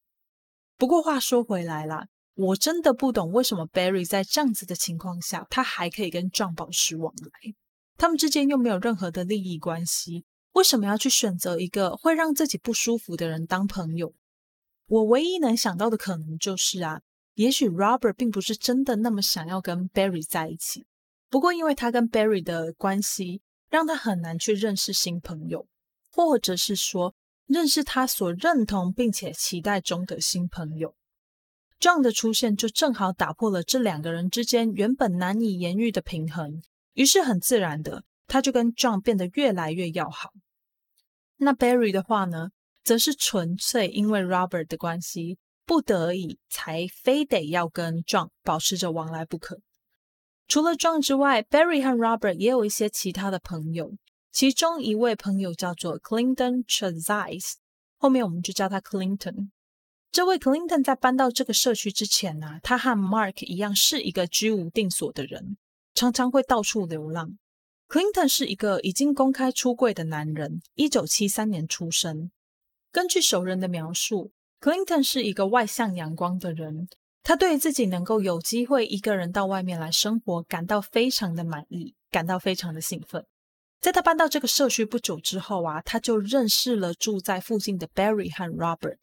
[0.75, 7.53] 不过话说回来啦，我真的不懂为什么 Barry 在这样子的情况下，他还可以跟 John 保持往来。
[7.95, 14.13] 他们之间又没有任何的利益关系，为什么要去选择一个会让自己不舒服的人当朋友？
[14.87, 16.99] 我唯一能想到的可能就是啊，
[17.37, 20.85] 也许 Robert 并不是真的那么想要跟 Barry 在一起，
[21.29, 25.65] 不过因为他跟 Barry 的关系，让他很难去认识新朋友，
[26.11, 27.15] 或者是说。
[27.49, 30.93] 认识他所认同并且期待中的新朋友
[31.79, 40.33] ，John 的出现就正好打破了这两个人之间原本难以言喻的平衡，于是很自然的，他就跟 John 变得越来越要好。
[41.37, 42.49] 那 Barry 的话呢，
[42.83, 49.59] 则是纯粹因为 Robert 的关系，不得已才非得要跟 John 保持着往来不可。
[50.47, 53.91] 除了 John 之外，Barry 和 Robert 也有一些其他的朋友。
[54.31, 57.55] 其中一位朋友叫做 Clinton Chazis，
[57.97, 59.49] 后面我们就叫他 Clinton。
[60.11, 65.57] 这位 Clinton 在搬到这个社区之前呢，他和 Mark 一样是一个居无定所的人，
[65.93, 67.37] 常常会到处流浪。
[67.89, 72.31] Clinton 是一个已经公开出柜的男人，一九七三年出生。
[72.91, 76.87] 根据熟人的描述，Clinton 是一个外向阳光的人，
[77.23, 83.25] 他对自己能够有机会一个人到外面来生活感到非常的满意，感到非常的兴奋。
[83.79, 88.97] 在他搬到这个社区不久之后啊，他就认识了住在附近的 Barry 和 Robert，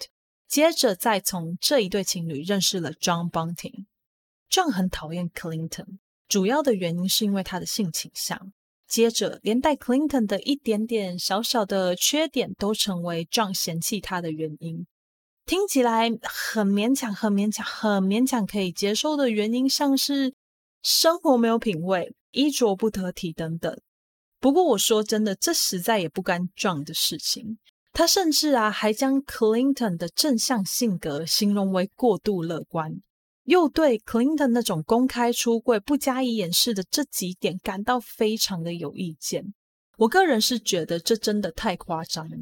[0.48, 3.84] 接着再从这一对情侣认识了 John Bunting。
[4.50, 8.52] John 很讨厌 Clinton，主要的原因是因为他的性倾向。
[8.88, 14.86] 接着，连带 Clinton 的一点点小小的缺点都成为 John 嫌弃他的原因。
[15.46, 20.34] 听起来很勉强，很勉强，很勉强可以接受的原因，像是
[20.82, 23.78] 生活没有品味、衣着不得体等等。
[24.40, 27.58] 不过我说真的，这实在也不干 John 的事情。
[27.92, 33.00] 他甚至啊，还将 Clinton 的正向性格形容为过度乐观，
[33.44, 39.54] 又对 Clinton 那种公开出柜、不加以掩饰的这几点感到非常的有意见。
[39.98, 42.36] 我个人是觉得这真的太夸张了。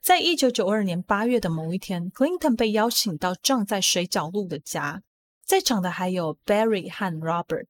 [0.00, 5.02] 在一九九二年八月的某一天，Clinton 被邀请到撞在水角路的家，
[5.44, 7.66] 在场的还有 Barry 和 Robert。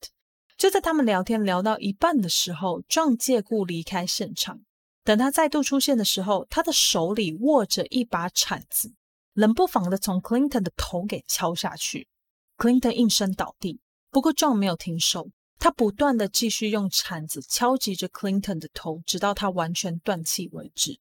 [0.57, 4.61] 就在他们聊天聊到一半的时候撞借故离开现场。
[5.05, 8.93] 等他再度出现的时候，他的手里握着一把铲子，
[9.33, 12.09] 冷不防的从 Clinton 的头给敲下去。
[12.57, 21.01] Clinton 应声倒地，不过撞没有停手，他不断的继续用铲子敲击着 Clinton 的头，直到他完全断气为止。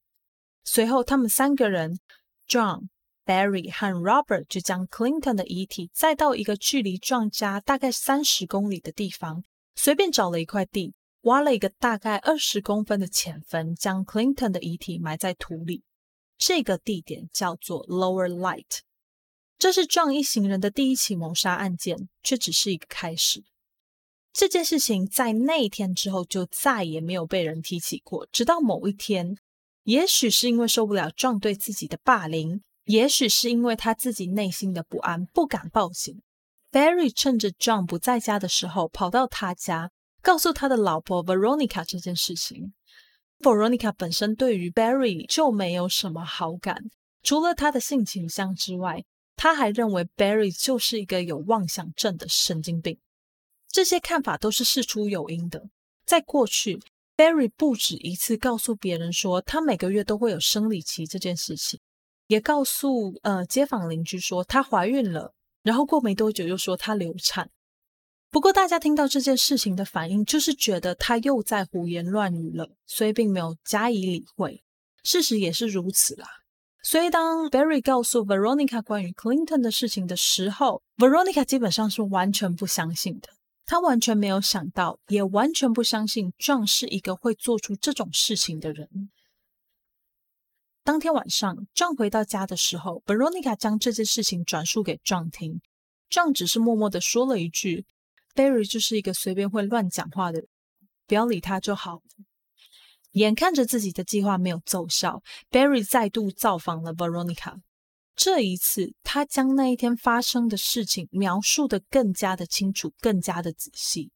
[0.69, 1.97] 随后，他们三个人
[2.45, 2.89] ，John、
[3.25, 9.45] Barry 和 Robert 就将 Clinton 的遗体载到一个距离壮家大概三十公里的地方，
[9.75, 15.83] 随便找了一块地，挖了一个大概二十公分的浅坟，将 Clinton 的遗体埋在土里。
[16.37, 18.79] 这个地点叫做 Lower Light。
[19.57, 23.45] 这是壮一行人的第一起谋杀案件，却只是一个开始。
[24.33, 29.37] 这件事情在那一天之后就再也没有被人提起过，直到某一天，
[29.87, 36.21] 也许是因为受不了壮对自己的霸凌，也许是因为他自己内心的不安，不敢报警。
[36.69, 39.89] Barry 趁着 John 不在家的时候，跑到他家，
[40.21, 42.73] 告诉他的老婆 Veronica 这件事情。
[43.39, 46.89] Veronica 本身对于 Barry 就没有什么好感，
[47.23, 49.05] 除了他的性倾向之外，
[49.37, 52.99] 他还认为 Barry 就是一个有妄想症的神经病。
[53.69, 55.69] 这些看法都是事出有因的。
[56.05, 56.81] 在过去
[57.17, 61.79] ，Barry 不止一次告诉别人说他每个月都会有生理期这件事情，
[62.27, 67.49] 也告诉呃街坊邻居说她怀孕了，然后过没多久又说她流产。
[68.29, 74.63] 不过大家听到这件事情的反应就是觉得他又在胡言乱语了，所以并没有加以理会。
[75.03, 76.27] 事实也是如此啦。
[76.83, 83.29] 所以当 Barry 告诉 Veronica 关于 Clinton 的事情的时候，Veronica 基本上是完全不相信的。
[83.69, 89.11] 他完全没有想到，也完全不相信 John 是一个会做出这种事情的人。
[90.85, 95.59] 当天晚上，John 回到家的时候，Veronica 将这件事情转述给 John 听
[96.09, 97.85] ，John 只是默默的说了一句
[98.33, 100.47] ：“Barry 就是一个随便会乱讲话的人，
[101.05, 102.01] 不要理他就好。”
[103.11, 107.59] 眼看着自己的计划没有奏效，Barry 再度造访了 Veronica。
[108.17, 114.09] 这一次，他将那一天发生的事情描述的更加的清楚，更加的仔细。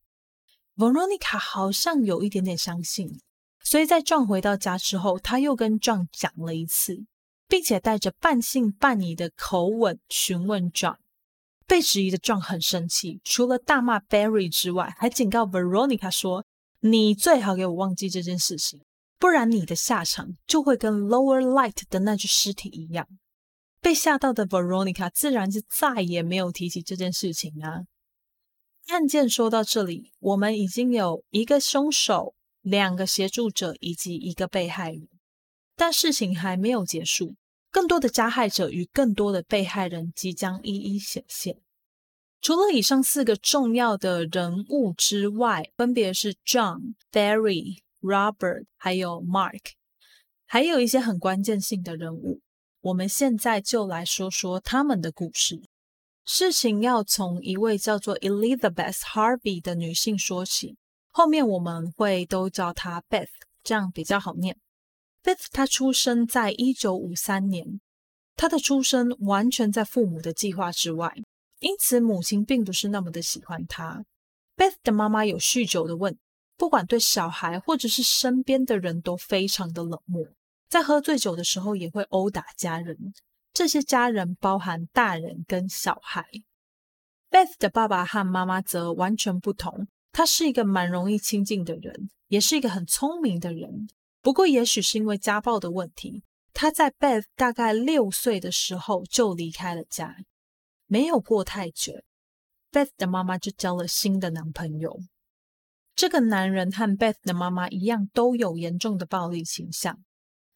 [0.76, 3.22] Veronica 好像有一点点相信，
[3.64, 7.06] 所以在 John 回到家之后，他又跟 John 讲了一次，
[7.47, 10.97] 并且带着半信半疑的口吻询问 John。
[11.68, 16.43] 被质疑的 John 很生气，除了大骂 Barry 之外，还警告 Veronica 说
[16.82, 18.82] ：“你最好给我忘记这件事情，
[19.20, 23.08] 不然你的下场就会跟 Lower Light 的那具尸体一样。”
[23.82, 27.82] 被吓到的 Veronica 自然是再也没有提起这件事情啊。
[28.88, 35.07] 案件说到这里，我们已经有一个凶手、两个协助者以及一个被害人，
[35.75, 37.36] 但事情还没有结束，
[37.71, 41.57] 更多的加害者与更多的被害人即将一一显现。
[42.39, 49.61] 除了以上四个重要的人物之外，分别是 John、Barry、Robert 还有 Mark，
[50.45, 52.41] 还有一些很关键性的人物。
[52.82, 55.61] 我们现在就来说说他们的故事。
[56.25, 60.77] 事情要从一位叫做 Elizabeth Harvey 的女性说起，
[61.11, 63.27] 后面我们会都叫她 Beth，
[63.63, 64.57] 这样比较好念。
[65.23, 67.79] Beth 她出生在一九五三年，
[68.36, 71.13] 她的出生完全在父母的计划之外，
[71.59, 74.03] 因此母亲并不是那么的喜欢她。
[74.57, 76.17] Beth 的妈妈有酗酒的问，
[76.57, 80.25] 不管对小孩或者是身边的人都非常的冷漠。
[80.72, 82.97] 在喝醉酒的时候，也会殴打家人。
[83.51, 86.26] 这些家人包含大人跟小孩。
[87.30, 89.89] Beth 的爸爸和妈妈则完全不同。
[90.13, 93.89] 他是一个蛮容易亲近的人，也是一个很聪明的人。
[94.22, 100.15] 不过，也许是因为家暴的问题，他在 Beth 大概六岁的时候就离开了家。
[100.88, 102.01] 没有过太久
[102.72, 105.01] ，Beth 的妈妈就交了新的男朋友。
[105.93, 109.99] 这个男人和 Beth 的妈妈一样，都有严重的暴力倾向。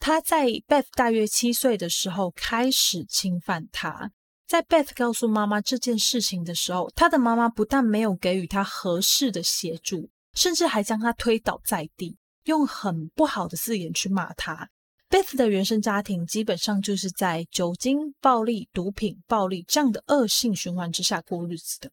[0.05, 4.11] 他在 Beth 大约七岁的时候开始侵犯她。
[4.45, 14.69] 在 Beth 告诉妈妈这件事情的时候，他的妈妈不但没有给予他合适的协助，甚至还将他推倒在地，用很不好的字眼去骂他。
[15.09, 21.89] Beth 的原生家庭基本上就是在酒精、暴力、毒品、暴力这样的恶性循环之下过日子的。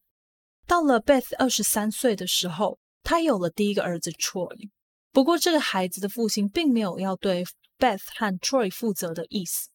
[0.67, 4.69] 到了 Beth 二十三岁的时候，他有了第一个儿子 Troy。
[5.11, 7.43] 不过，这个孩子的父亲并没有要对。
[7.83, 9.67] Beth 和 Troy 负责的意思，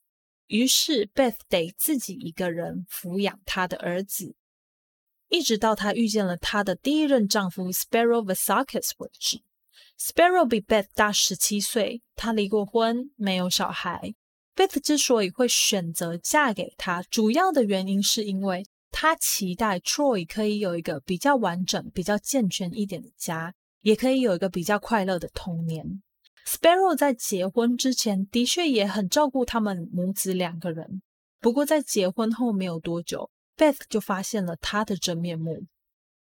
[0.46, 4.34] 于是 Beth 得自己一个人抚养她的儿子，
[5.28, 9.42] 一直到她遇见了她的第一任丈夫 Sparrow Vasakis 为止。
[9.98, 14.14] Sparrow 比 Beth 大十七岁，他离过婚，没有小孩。
[14.56, 26.02] Beth 之所以会选择嫁给他，主要的原因是因为她期待 Troy 可以有一个比较完整、比较健全一点的家，也可以有一个比较快乐的童年。
[26.48, 31.02] Sparrow 在结婚之前的确也很照顾他们母子两个人，
[31.40, 35.66] 不过在结婚后没有多久，Beth 就发现了他的真面目。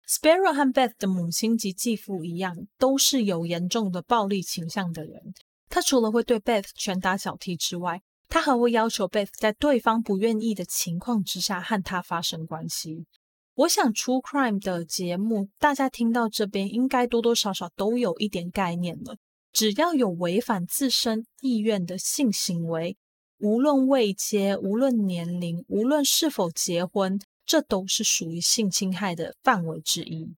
[0.06, 5.32] Sparrow 和 Beth 的母亲及继父一样，都是有严重的暴力倾向的人。
[5.70, 13.06] 他除了会对 Beth 拳打脚踢之外，他还会要求 Beth 在对方不愿意的情况之下和他发生关系。
[13.54, 19.16] 我想 True Crime 的节目，大家听到这边应该多多少少都有一点概念了。
[19.52, 22.96] 只要有违反自身意愿的性行为，
[23.38, 27.20] 无论未结、无论年龄、无论是否结婚。
[27.46, 30.36] 这都是属于性侵害的范围之一。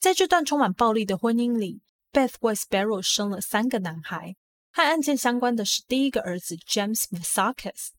[0.00, 1.80] 在这段充满暴力的婚姻里
[2.10, 4.34] ，Beth 为 Sparrow 生了三个男孩。
[4.72, 7.90] 和案件相关的是第一个儿子 James Masakis。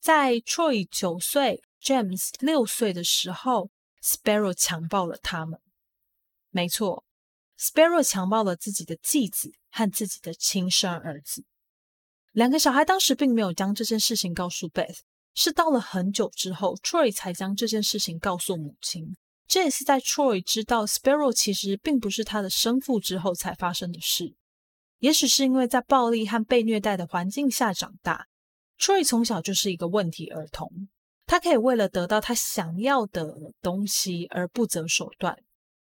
[0.00, 3.70] 在 Troy 九岁、James 六岁的时候
[4.02, 5.60] ，Sparrow 强暴了他们。
[6.50, 7.03] 没错
[7.58, 11.44] ，Sparrow 强暴了自己的继子和自己的亲生儿子。
[12.32, 15.00] 两个小孩当时并没有将这件事情告诉 Beth。
[15.34, 19.16] 是到了很久之后，Troy 才将这件事情告诉母亲。
[19.46, 24.34] 这也是在 Troy 知道 Sparrow 其实并不是他的生父之后才发生的事。
[25.00, 28.28] 也许是因为在暴力和被虐待的环境下长大
[28.78, 30.88] ，Troy 从小就是一个问题儿童。
[31.26, 35.36] 他可以为了得到他想要的东西而不择手段。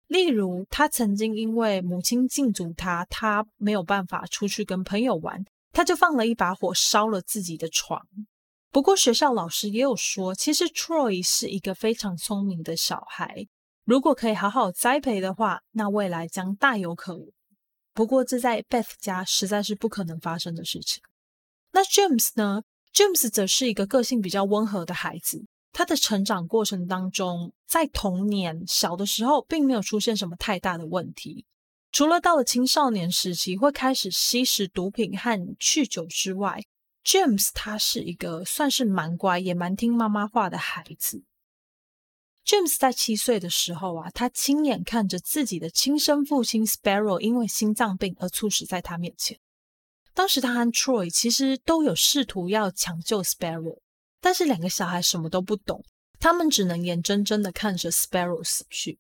[0.10, 8.02] 例如，他曾经因为母亲禁足他，他没有办法出去跟朋友玩，他就放了一把火烧了自己的床。
[8.72, 13.48] 不过学校老师也有说，其实 Troy 是一个非常聪明的小孩，
[13.86, 17.32] 如果可以好好栽培的话，那未来将大有可为。
[17.94, 21.04] 不过这在 Beth 家实在是不可能发生的事情。
[21.72, 31.46] 那 James 呢？James 则是一个个性比较温和的孩子，他的成长过程当中，在童年小的时候并没有出现什么太大的问题，
[31.92, 36.64] 除了到了青少年时期会开始吸食毒品和酗酒之外。
[37.02, 41.24] James 他是一个算是蛮乖也蛮听妈妈话的孩子。
[42.46, 49.40] James 在七岁的时候啊，他亲眼看着自己的亲生父亲 Sparrow 因为心脏病而猝死在他面前。
[50.14, 53.80] 当时他和 Troy 其实都有试图要抢救 Sparrow，
[54.22, 55.84] 但是两个小孩什么都不懂，
[56.20, 59.00] 他们只能眼睁睁的看着 Sparrow 死去。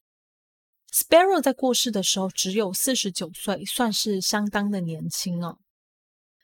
[0.91, 5.57] Sparrow 在过世的时候只有四十九岁，算是相当的年轻哦。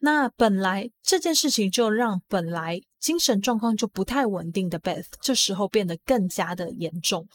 [0.01, 7.27] 那本来这件事情就让本来精神状况就不太稳定的 Beth，这时候变得更加的严重。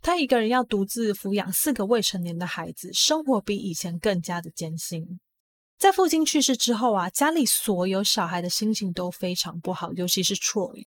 [0.00, 5.18] 她一个人要独自抚养四个未成年的孩子，生活比以前更加的艰辛。
[5.78, 10.86] 在父亲去世之后啊，家里所有小孩的心情都非常不好，尤其是 Troy。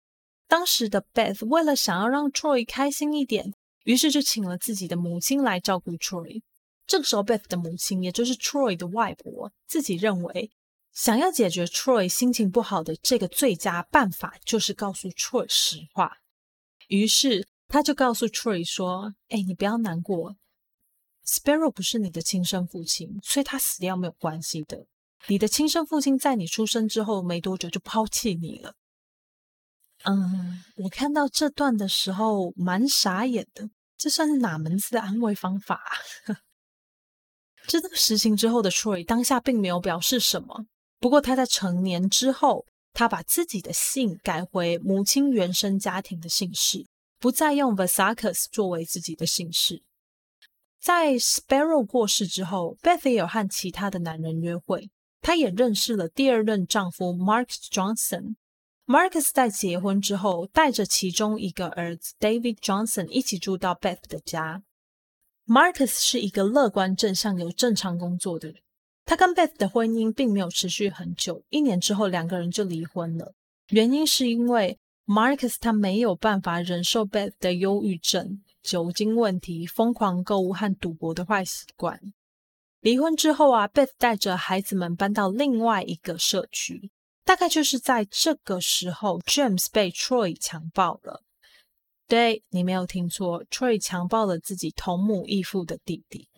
[0.48, 3.54] 当时的 Beth 为了想要让 Troy 开心一点，
[3.84, 6.42] 于是就请了自己的母亲来照顾 Troy。
[6.88, 10.52] 这个时候，Beth 的母亲，也就是 Troy 的外婆，自己认为。
[10.92, 16.18] 想要解决 Troy 心情不好的这个最佳办法，就是告诉 Troy 实话。
[16.88, 20.36] 于是他就告诉 Troy 说：“哎，你不要难过
[21.26, 24.86] ，Sparrow 不是你的亲生父亲，所以他死掉没有关系的。
[25.28, 28.74] 你的亲生父亲在你出生之后没多久就抛弃你了。”
[30.06, 35.84] 嗯，我看到这段的时候蛮傻眼的，这算是哪门子的安慰方法？
[37.68, 40.66] 知道实情之后的 Troy 当下并没有表示什么。
[41.00, 46.88] 不过他在成年之后，他把自己的姓改回母亲原生家庭的姓氏，
[47.20, 49.84] 不再用 Vasakis 作为自己的姓氏。
[50.82, 54.90] 在 Sparrow 过世之后，Beth 也有和其他的男人约会，
[55.22, 58.36] 她也认识了第二任丈夫 Marcus Johnson。
[58.86, 64.64] Marcus 在结婚之后，带着其中一个儿子 David Johnson 一起住到 Beth 的家。
[65.46, 68.58] Marcus 是一个乐观正向、有正常工作的人。
[69.06, 73.34] 他跟 Beth 的婚姻并没有持续很久，一年之后两个人就离婚了。
[73.70, 82.00] 原因是因为 Marcus 他没有办法忍受 Beth 的忧郁症、酒精问题、疯狂购物和赌博的坏习惯。
[82.82, 86.92] 离婚之后啊，Beth 带着孩子们搬到另外一个社区。
[87.26, 91.24] 大概就是在这个时候，James 被 Troy 强暴了。
[92.08, 96.30] 对你没有听错，Troy 强暴了自己同母异父的弟弟。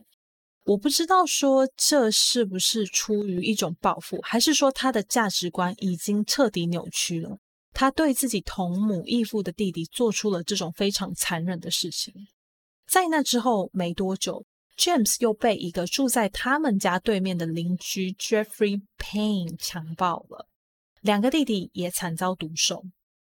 [0.63, 7.39] 我不知道说这是不是出于一种报复，还是说他的价值观已经彻底扭曲了？
[7.73, 12.13] 他对自己同母异父的弟弟做出了这种非常残忍的事情。
[12.87, 14.45] 在那之后没多久
[14.77, 20.47] ，James 又被一个住在他们家对面的邻居 Jeffrey Payne 强暴了，
[21.01, 22.83] 两个弟弟也惨遭毒手。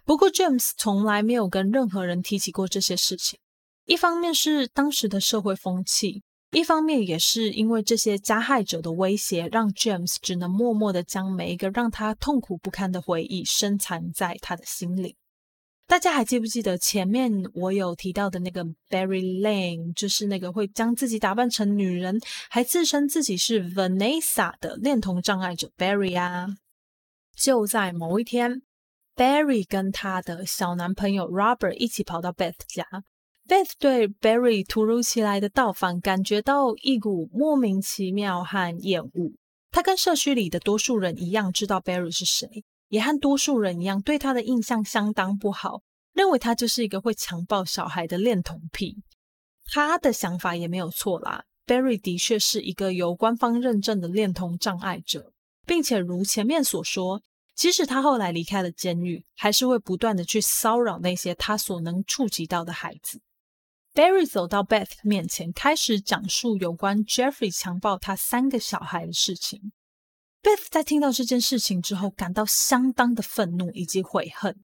[0.05, 3.39] 不过 James 从来没有跟任何人提起过这些事情，
[3.85, 6.23] 一方面是当时的社会风气。
[6.51, 15.17] 一方面也是因为这些加害者的威胁，让 James 只能默默的将每一个让他痛苦不堪的回忆深藏在他的心里。
[15.87, 22.19] 大家还记不记得前面我有提到的那个 Barry Lane，就是那个会将自己打扮成女人，
[22.49, 26.47] 还自称自己是 Vanessa 的恋童障碍者 Barry 啊？
[27.37, 28.63] 就在某一天
[29.15, 32.85] ，Barry 跟他的小男朋友 Robert 一起跑到 Beth 家。
[33.49, 39.33] Beth 对 Barry 突如其来的到访感觉到一股莫名其妙和厌恶。
[39.71, 42.63] 他跟社区里的多数人一样，知道 Barry 是谁。
[42.89, 45.81] 也和多数人一样，对他的印象相当不好，
[46.13, 48.99] 认为他就是一个会强暴小孩的恋童癖。
[49.65, 55.33] 他的想法也没有错啦，Barry 的确是一个由官方认证的恋童障碍者，
[55.67, 57.23] 并且如前面所说，
[57.55, 63.23] 即使他后来离开了监狱，还是会不断的去骚扰那些他所能触及到的孩子。
[63.95, 69.73] Barry 走到 Beth 面前，开始讲述有关 Jeffrey 强暴他三个小孩的事情。
[70.41, 74.63] Beth 在听到这件事情之后，感到相当的愤怒以及悔恨。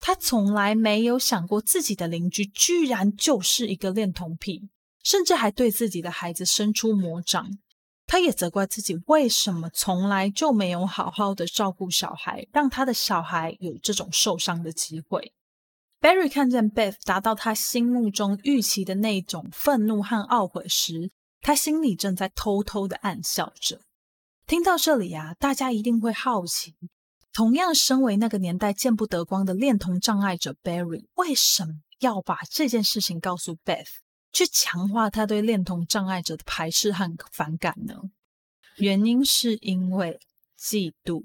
[0.00, 4.68] 他从来没有想过自己的邻居居然就是一个恋童癖，
[5.04, 7.48] 甚至还对自己的孩子伸出魔掌。
[8.06, 15.32] 他也责怪自己为什么从来就没有好好的照顾小孩，让他的小孩有这种受伤的机会。
[16.04, 23.80] Barry 看见 Beth 达到他心目中预期的那种愤怒和懊悔时，他心里正在偷偷的暗笑着。
[24.46, 26.74] 听到这里啊，大家一定会好奇：
[27.32, 33.88] 同样身为那个年代见不得光的恋童障碍者 Barry，为什么要把这件事情告诉 Beth，
[34.30, 37.94] 去强化他对恋童障碍者的排斥和反感呢？
[38.76, 40.20] 原因是因为
[40.60, 41.24] 嫉妒。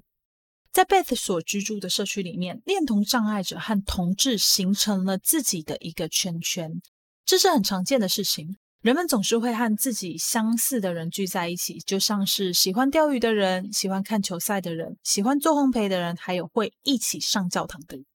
[0.72, 6.82] 在 Beth 所居住的社区里面，恋童障碍者和同志形成了自己的一个圈圈，
[7.26, 8.58] 这是很常见的事情。
[8.82, 18.06] 人们总是会和自己相似的人聚在一起，就像是喜欢钓鱼的人、喜欢看球赛的人、喜欢做烘焙的人，还有会一起上教堂的人。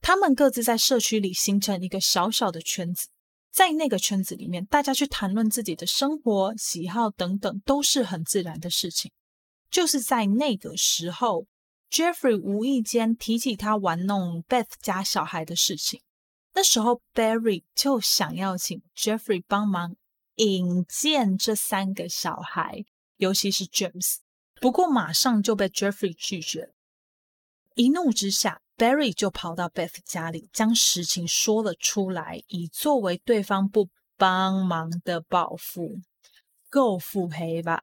[0.00, 3.08] 他们各自在社区里形成一个小小的圈子，
[3.52, 9.10] 在那个圈子里面，大家去谈论自己的生活、喜好等等，都是很自然的事情。
[9.70, 11.46] 就是在那个时候
[11.90, 16.02] ，Jeffrey 无意间提起他玩弄 Beth 家小孩的事情。
[16.54, 19.96] 那时候，Barry 就想要请 Jeffrey 帮忙
[20.36, 22.84] 引荐这三个小孩，
[23.16, 24.16] 尤其是 James。
[24.60, 26.72] 不过马上就被 Jeffrey 拒绝。
[27.74, 36.00] 一怒之下，Barry 就跑到 Beth 家里，将实情说了出来，以作为对方不帮忙的报复。
[36.68, 37.82] 够腹黑吧？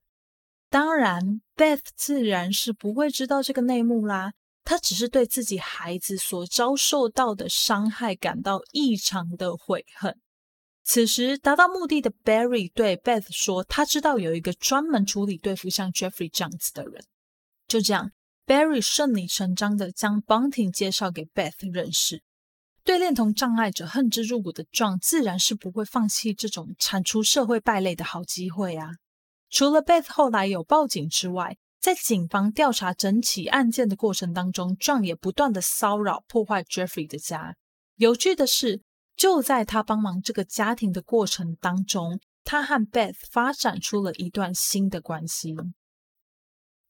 [0.70, 4.34] 当然，Beth 自然是不会知道这个内幕啦。
[4.64, 10.20] 他只是对自己孩子所遭受到的伤害感到异常的悔恨。
[10.84, 17.02] 此时，达到目的的 Barry 对 Beth 说：“他知道有一个专门处理对付像 Jeffrey 这样子的人。”
[17.66, 18.12] 就这样
[18.46, 22.24] ，Barry 顺理成章的将 Bunting 介绍给 Beth 认识。
[22.84, 28.92] 对恋童障碍者恨之入骨的 John 自然是不会放弃这种铲除社会败类的好机会啊！
[29.50, 37.56] 除了 Beth 后来有报警之外，在警方调查整起案件的过程当中，John 也不断的骚扰破坏 Jeffrey 的家。
[37.96, 38.82] 有趣的是，
[39.16, 45.56] 就在他帮忙这个家庭的过程当中，他和 Beth 发展出了一段新的关系。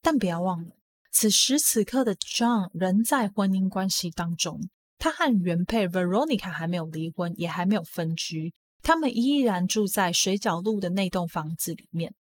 [0.01, 0.71] 但不要忘了，
[1.11, 4.59] 此时此刻的 John 仍在婚姻关系当中，
[4.97, 12.15] 他和原配 Veronica 还没有离婚，也还没有分居，他们依然住在水饺路的那栋房子里面。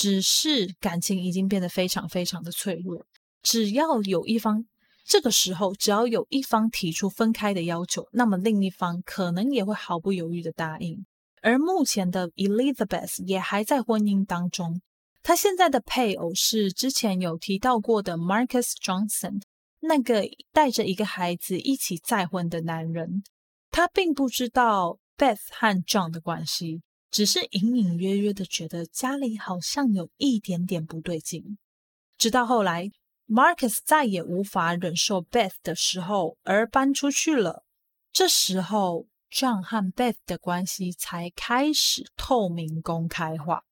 [0.00, 3.04] 只是感情已经变得非常非常的脆弱。
[3.42, 4.64] 只要有一方，
[5.04, 11.04] 这个时候只要有一方提出分开的要求，那么另一方可能也会毫不犹豫的答应。
[11.42, 14.80] 而目前的 Elizabeth 也还在婚姻当中，
[15.22, 19.42] 她现在的配偶是之前有提到过的 Marcus Johnson，
[19.80, 23.22] 那个带着一个孩子一起再婚的男人。
[23.70, 26.80] 他并不知道 Beth 和 John 的关系。
[27.10, 31.58] 只是隐隐约约的觉得家里好像有一点点不对劲，
[32.16, 32.90] 直到后来
[33.26, 37.64] ，Marcus 再也无法忍受 Beth 的时候而搬出去了。
[38.12, 43.64] 这时候，John 和 Beth 的关系才开始透明公开化。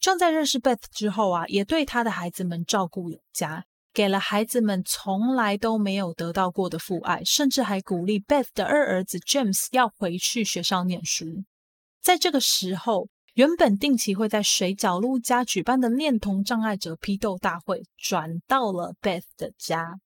[0.00, 11.44] John 在认识 Beth 之后啊，也对他的孩子们照顾有加，给了孩子们从来都没有得到过的父爱，甚至还鼓励 Beth 的二儿子 James 要回去学校念书。
[12.00, 20.00] 在这个时候，原本定期会在水饺路家举办的恋童障碍者批斗大会，转到了 Beth 的家。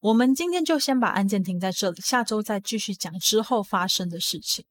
[0.00, 4.66] 我们今天就先把案件停在这里，下周再继续讲之后发生的事情。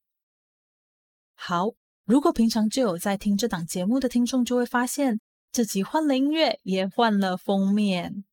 [1.34, 1.72] 好，
[2.06, 5.20] 如果平常就有在听这档节目的听众，就会发现
[5.52, 8.24] 这集换了音乐，也换了封面。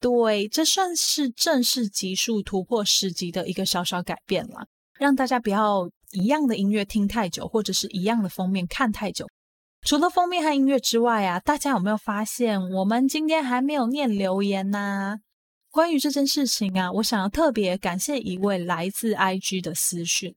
[0.00, 9.26] 对，这算是正式集数突破十集的一个小小改变了，让大家不要一样的音乐听太久，或者是一样的封面看太久。
[9.82, 15.18] 除了封面和音乐之外啊，大家有没有发现我们今天还没有念留言呢？
[15.70, 20.34] 关于这件事情啊，我想要特别感谢一位来自 IG 的私讯，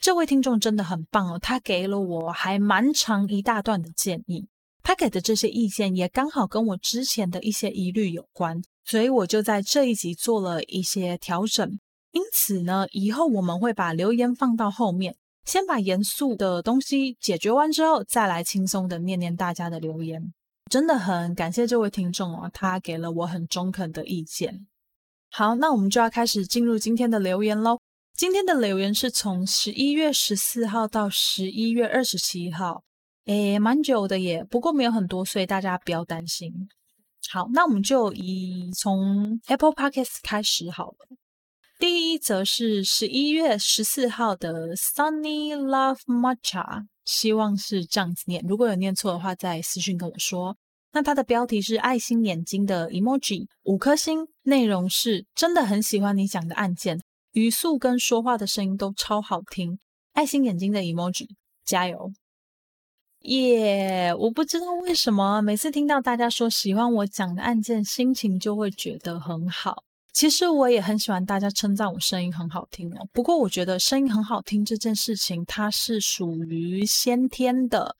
[0.00, 4.48] 这位听众真的很棒哦，他给了我还蛮长一大段的建议，
[4.82, 11.78] 他给的这些意见也刚好跟我之前的一些疑虑有关，所以我就在这一集做了一些调整。
[12.12, 15.16] 因此呢，以后我们会把留言放到后面。
[15.44, 20.32] 先把严肃的东西解决完之后，再来轻松的念念大家的留言。
[20.70, 24.66] 真的很感谢这位听众哦，他给了我很中肯的意见。
[25.30, 27.80] 好，那我们就要开始进入今天的留言喽。
[28.14, 32.84] 今天的留言是从十一月十四号到十一月二十七号，
[33.24, 34.44] 诶，蛮久的耶。
[34.44, 36.52] 不过没有很多，所以大家不要担心。
[37.30, 41.16] 好，那我们就以从 Apple Podcast 开始好了。
[41.82, 48.40] 第一则是十一月十四号的 Sunny Love Matcha，希望是这样子念。
[48.46, 50.56] 如果有念错的话，再私信跟我说。
[50.92, 54.28] 那它的标题是爱心眼睛的 emoji，五颗星。
[54.44, 57.02] 内容是真的很喜欢你讲的案件，
[57.32, 59.80] 语速跟说话的声音都超好听。
[60.12, 61.30] 爱心眼睛的 emoji，
[61.64, 62.12] 加油！
[63.22, 64.14] 耶！
[64.16, 69.82] 我不知道为什么每次听到大家说喜欢我讲的案件，心情就会觉得很好。
[70.12, 73.08] 其实我也很喜欢大家称赞我声音很好听哦。
[73.12, 77.96] 不过我觉得声音很好听这件事情，它是属于先天的。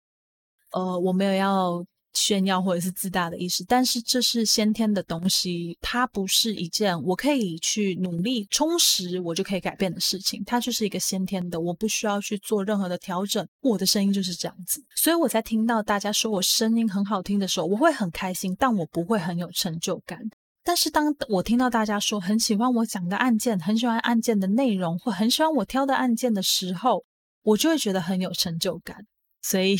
[0.73, 1.85] 呃，我没有要
[2.15, 10.43] 炫耀或者是自大的意思，但是这是先天的东西，它不是一件我可以去努力充实我就可以改变的事情。
[10.45, 13.47] 它就是一个先天的，我不需要去做任何的调整。
[13.63, 20.19] 我的声音就是这样子，所以我才听到大家说我声音很好听的时候，我会很开心，但我不会很有成就感。
[20.65, 27.05] 但是当我听到大家说很喜欢我讲的案件，很喜欢案件的内容，或很喜欢我挑的案件的时候，
[27.43, 29.07] 我就会觉得很有成就感。
[29.43, 29.77] 所以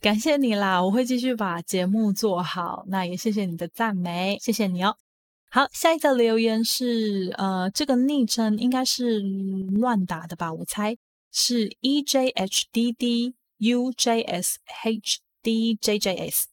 [0.00, 2.84] 感谢你啦，我会继续把节目做好。
[2.88, 4.96] 那也谢谢你的赞美，谢谢你哦。
[5.50, 10.52] 好，下一个留言是呃，这个昵称应该是乱打的吧？
[10.52, 10.96] 我猜
[11.30, 16.48] 是 E J H D D U J S H D J J S，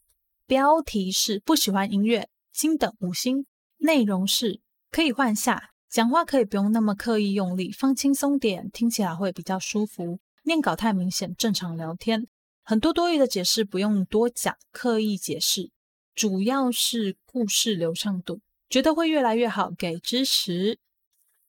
[0.46, 2.30] 标题是不喜欢音乐。
[2.54, 3.48] 星等五星，
[3.80, 10.20] 内容是可以换下，讲话可以不用那么刻意用力，放轻松点，听起来会比较舒服。
[10.44, 12.28] 念稿太明显，正常聊天，
[12.64, 15.72] 很多多余的解释不用多讲，刻意解释，
[16.14, 18.40] 主要是故事流畅度，
[18.70, 20.78] 觉得会越来越好，给支持。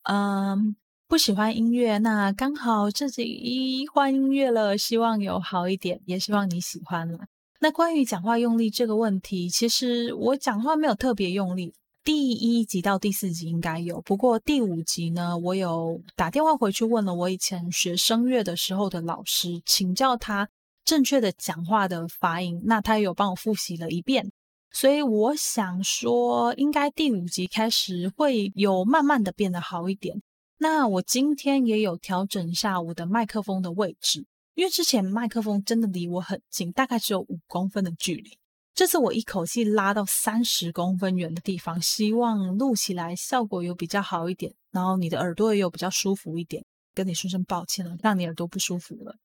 [0.05, 0.75] 嗯，
[1.07, 7.27] 不喜欢音乐，那刚好自己换音乐了，希望有好一点，也希望你喜欢了。
[7.61, 11.73] 那关于讲话用力这个问题，其实我讲话没有特别用力。
[12.05, 20.47] 第一集到第四集应该有，不过第五集呢，我有打电话回去问了我以前学声乐的时候的老师，请教他
[20.85, 22.61] 正确的讲话的发音。
[22.65, 24.31] 那他有帮我复习了一遍，
[24.71, 30.21] 所以我想说，应该第五集开始会有慢慢的变得好一点。
[30.59, 34.27] 那我今天也有调整一下我的麦克风的位置。
[34.55, 38.39] 因为之前麦克风真的离我很近，大概只有五公分的距离。
[38.75, 46.65] 这次我一口气拉到三十公分远的地方，希望录起来效果有比较好一点，然后你的耳朵也有比较舒服一点。
[46.93, 49.17] 跟你说声抱歉了，让你耳朵不舒服了。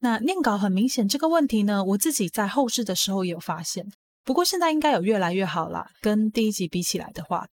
[0.00, 3.86] 那念稿很明显这个问题呢，我自己在后置的时候也有发现，
[4.24, 5.90] 不过现在应该有越来越好啦。
[6.00, 7.46] 跟第一集比起来的话，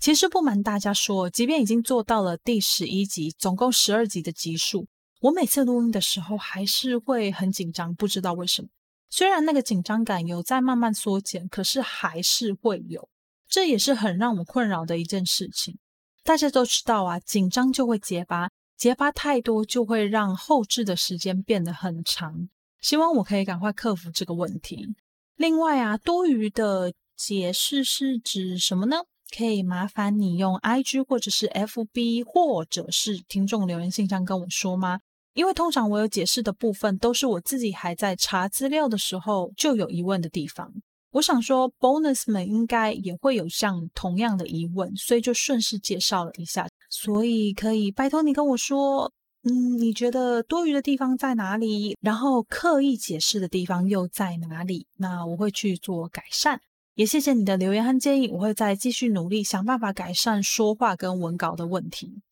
[0.00, 4.86] 其实不瞒大家说，即便已经做到了第十一集，总共十二集的集数。
[5.24, 8.68] 我每次录音的时候还是会很紧张，不知道为什么。
[9.08, 13.08] 虽然那个紧张感有在慢慢缩减，可是还是会有。
[13.48, 15.78] 这也是很让我困扰的一件事情。
[16.24, 22.50] 大家都知道啊，紧张就会结巴，结巴太多就会让后置的时间变得很长。
[22.82, 24.94] 希望我可以赶快克服这个问题。
[25.36, 28.98] 另外啊，多余的解释是指什么呢？
[29.34, 35.00] 可以麻烦你用 IG 或者是 FB 或者是听众留言信箱跟我说吗？
[35.34, 40.72] 因为通常我有解释的部分，都是我自己还在查资料的时候就有疑问的地方。
[41.10, 46.66] 我想说，bonus 们应该也会有像同样的疑问，所以就顺势介绍了一下。
[46.88, 49.12] 所以可以拜托你跟我说，
[49.42, 51.96] 嗯，你觉得多余的地方在哪里？
[52.00, 54.86] 然后刻意解释的地方又在哪里？
[54.96, 56.60] 那我会去做改善。
[56.94, 62.22] 也谢谢你的留言和建议，我会再继续努力想办法改善说话跟文稿的问题。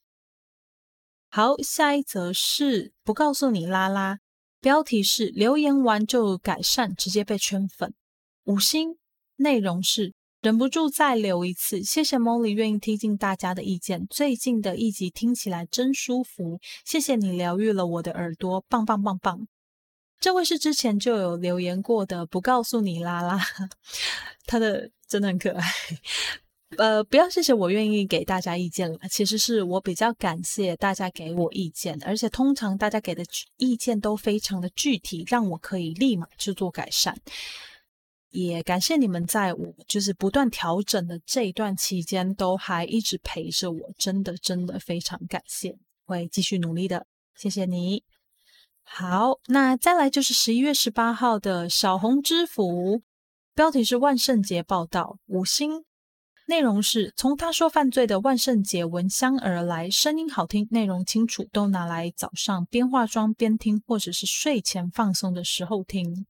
[1.34, 4.18] 好，下一则是不告诉你拉拉，
[4.60, 7.94] 标题是留言完就改善，直接被圈粉，
[8.44, 8.98] 五星，
[9.36, 10.12] 内容是
[10.42, 14.06] 忍不住再留一次，谢谢 Molly 愿意听进大家的意见。
[14.10, 19.48] 最近的一集听起来真舒服，谢谢你疗愈了我的耳朵，棒棒棒棒。
[20.20, 23.40] 这位是之前就有留言过的，不告诉你啦啦，
[24.44, 25.64] 他的真的很可爱。
[26.78, 33.22] 呃，不要谢谢我愿意给大家意见了，其实是我比较感谢大家给我意见，而且通常大家给的
[33.58, 37.16] 意见都非常的具体，让我可以立马去做改善。
[38.30, 47.06] 也感谢你们在我就是不断调整的这一段期间，都还一直陪着我，真的真的非常感谢，会继续努力的，
[47.36, 48.02] 谢谢你。
[48.82, 53.02] 好，那再来就是十一月十八号的小红之福，
[53.54, 55.84] 标题是万圣节报道，五星，
[56.48, 66.26] 内容是从他说犯罪的万圣节闻香而来，声音好听，内容清楚，都拿来早上边化妆边听，或者是睡前放松的时候听。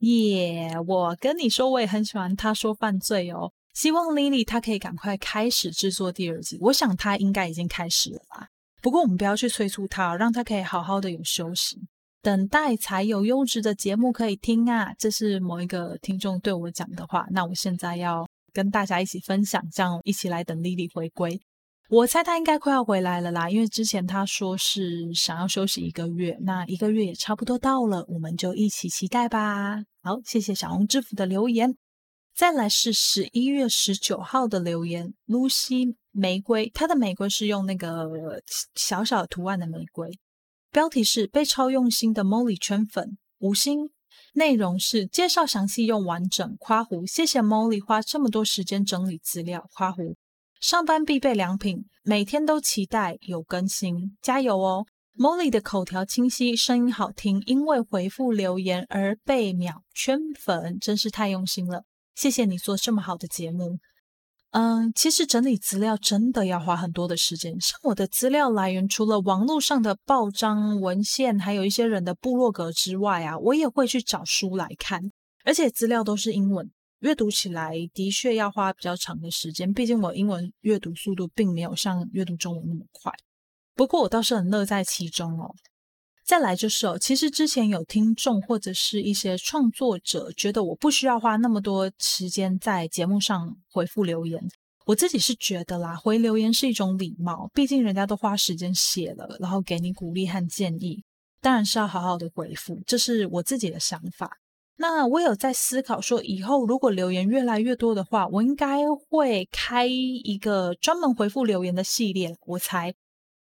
[0.00, 0.74] 耶！
[0.86, 3.52] 我跟你说，我也很喜欢他说犯罪哦。
[3.72, 6.58] 希望 Lily 她可以赶快开始制作第二季。
[6.60, 8.48] 我想她应该已经开始了吧。
[8.82, 11.78] 不过我们不要去催促她，让她可以好好的有休息，
[12.22, 14.92] 等待才有优质的节目可以听啊。
[14.98, 17.26] 这是某一个听众对我讲的话。
[17.30, 18.26] 那我现在要
[18.56, 21.38] 跟大家一起分享，这样一起来等 Lily 回归。
[21.90, 29.76] 我猜他应该快要回来了啦，因为之前他说是想要休息一个月，那一个月也差不多到了，我们就一起期待吧。
[30.02, 31.76] 好，谢谢小红之福的留言。
[32.34, 38.08] 再来是十一月十九号的留言，Lucy 玫瑰，它的玫瑰是用那个
[38.74, 40.10] 小小图案的玫瑰，
[40.72, 43.90] 标题是被超用心的 Molly 圈粉五星，
[44.36, 50.14] 内容是介绍详细又完整，夸胡，谢谢 Molly 花这么多时间整理资料，夸胡。
[50.60, 54.84] 上班必备良品，每天都期待有更新，加油哦
[55.16, 61.84] ！Molly 的口条清晰，声音好听，因为回复留言而被秒圈粉，真是太用心了。
[62.14, 63.78] 谢谢你做这么好的节目。
[64.50, 75.12] 嗯，其实整理资料真的要花很多的时间，像我的资料来源，除了网络上的报章文献，还有一些人的部落格之外啊，我也会去找书来看，
[75.44, 76.70] 而且资料都是英文。
[77.00, 83.12] 阅读起来的确要花比较长的时间，毕竟我英文阅读速度并没有像阅读中文那么快。
[83.74, 85.54] 不过我倒是很乐在其中哦。
[86.26, 94.42] 再来就是哦，其实之前有听众或者是一些创作者觉得我不需要花那么多时间在节目上回复留言，
[94.86, 101.04] 我自己是觉得啦，回留言是一种礼貌，毕竟人家都花时间写了，然后给你鼓励和建议，
[101.40, 104.28] 当然是要好好的回复，这是我自己的想法。
[104.78, 112.34] 那我有在思考说，以后如果留言越来越多的话，我应该会开一个专门回复留言的系列。
[112.44, 112.92] 我猜，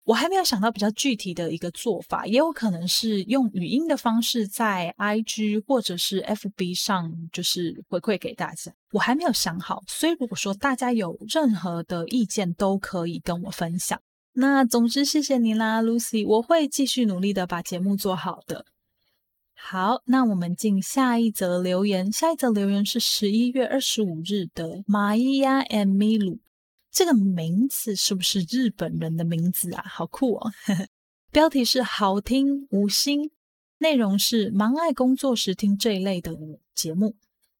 [0.04, 8.70] 我还没有想到比较具体的一个做法，也有可能是用语音的方式在 IG 或者是 FB 上，就是回馈给大家。
[8.92, 13.98] 我还没有想好，所以如果说大家有任何的意见，都可以跟我分享。
[14.34, 18.66] 那总之，谢谢你啦，Lucy，我会继续努力的把节目做好的。
[19.54, 22.12] 好，那我们进下一则留言。
[22.12, 26.40] 下一则留言是十一月二十五日的玛伊亚 and 米鲁，
[26.94, 29.82] 这个名字是不是日本人的名字啊？
[29.84, 30.52] 好酷哦！
[31.32, 33.32] 标题是好听五星，
[33.78, 36.32] 内容是忙爱工作时听这一类的
[36.72, 37.16] 节目。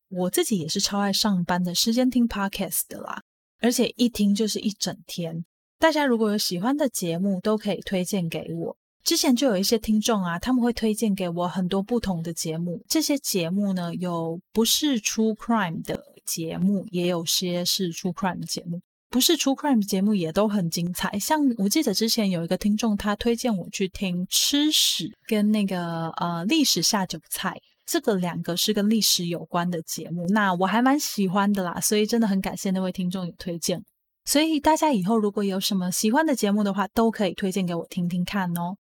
[0.09, 3.23] 我自己也是超爱上班的时间听 podcast 的啦，
[3.59, 5.45] 而且一听就是一整天。
[5.81, 8.77] 大家如果有喜欢的节目，都可以推荐给我。
[9.03, 12.85] 之前就有一些听众啊，他们会推荐给我很多不同的节目。
[12.89, 18.81] 这些节目呢，有不是 True Crime 的节目，也有些是 True Crime 的节目。
[19.15, 21.17] 不是 True Crime 节目也都很精彩。
[21.21, 27.57] 像我记得之前有一个听众，他推荐我去听吃屎跟那个呃历史下酒菜，
[27.87, 30.27] 这个两个是跟历史有关的节目。
[30.31, 33.85] 那我还蛮喜欢的啦，所以真的很感谢那位听众有推荐。
[34.25, 38.75] 所以大家以后如果有什么喜欢的节目的话，都可以推荐给我听听看哦。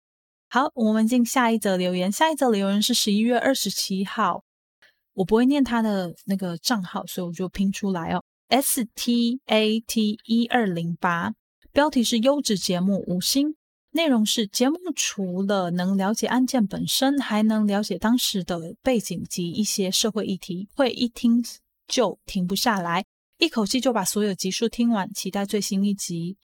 [0.48, 2.10] 好，我们进下一则留言。
[2.10, 4.42] 下一则留言是十一月二十七号，
[5.12, 8.24] 我不会念他的那个账号，所以我就拼出来哦。
[8.52, 11.32] S T A T 一二零八，
[11.72, 13.56] 标题是优质节目五星，
[13.92, 21.42] 内容是节目除了能了解案件本身，还能了解当时的背景及一些社会议题，会一听
[21.88, 23.06] 就停不下来，
[23.38, 26.36] 一口气就把所有集数听完，期待最新一集。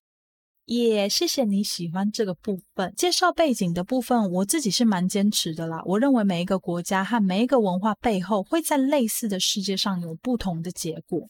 [0.65, 5.83] 也谢谢你喜欢这个部分介绍背景的部分，我自己是蛮坚持的啦。
[5.85, 11.29] 我认为每一个国家和每一个文化背后，会在类似的世界上有不同的结果。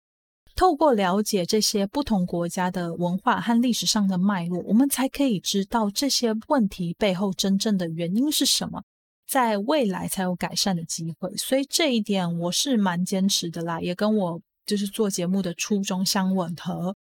[0.59, 8.83] 透过了解这些不同国家的文化和历史上的脉络，我们才可以知道这些问题背后真正的原因是什么，
[9.25, 11.33] 在未来才有改善的机会。
[11.37, 16.93] 所以这一点我是蛮坚持的啦，也跟我就是做节目的初衷相吻合。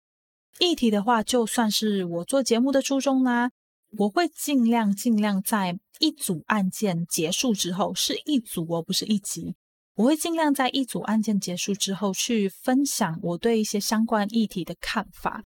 [0.59, 3.51] 议题的话，就算是我做节目的初衷啦，
[3.97, 9.55] 我会尽量尽量在一组案件结束之后，是一组哦，不是一集。
[9.97, 15.43] 我会尽量在一组案件结束之后去分享我对一些相关议题的看法，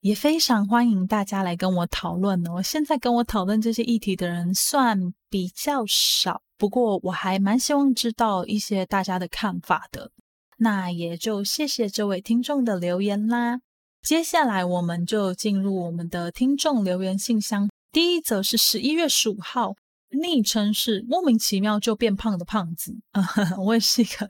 [0.00, 2.60] 也非常欢迎大家来跟我讨论哦。
[2.60, 10.10] 现在跟我讨论这些议题的人算比较少，不过我还蛮希望知道一些大家的看法的。
[10.58, 13.60] 那也就谢谢这位听众的留言啦。
[14.02, 19.76] 接下来我们就进入我们的听众留言信箱，第一则是十一月十五号。
[20.12, 23.22] 昵称是莫名其妙就变胖的胖子啊！
[23.58, 24.28] 我也是一个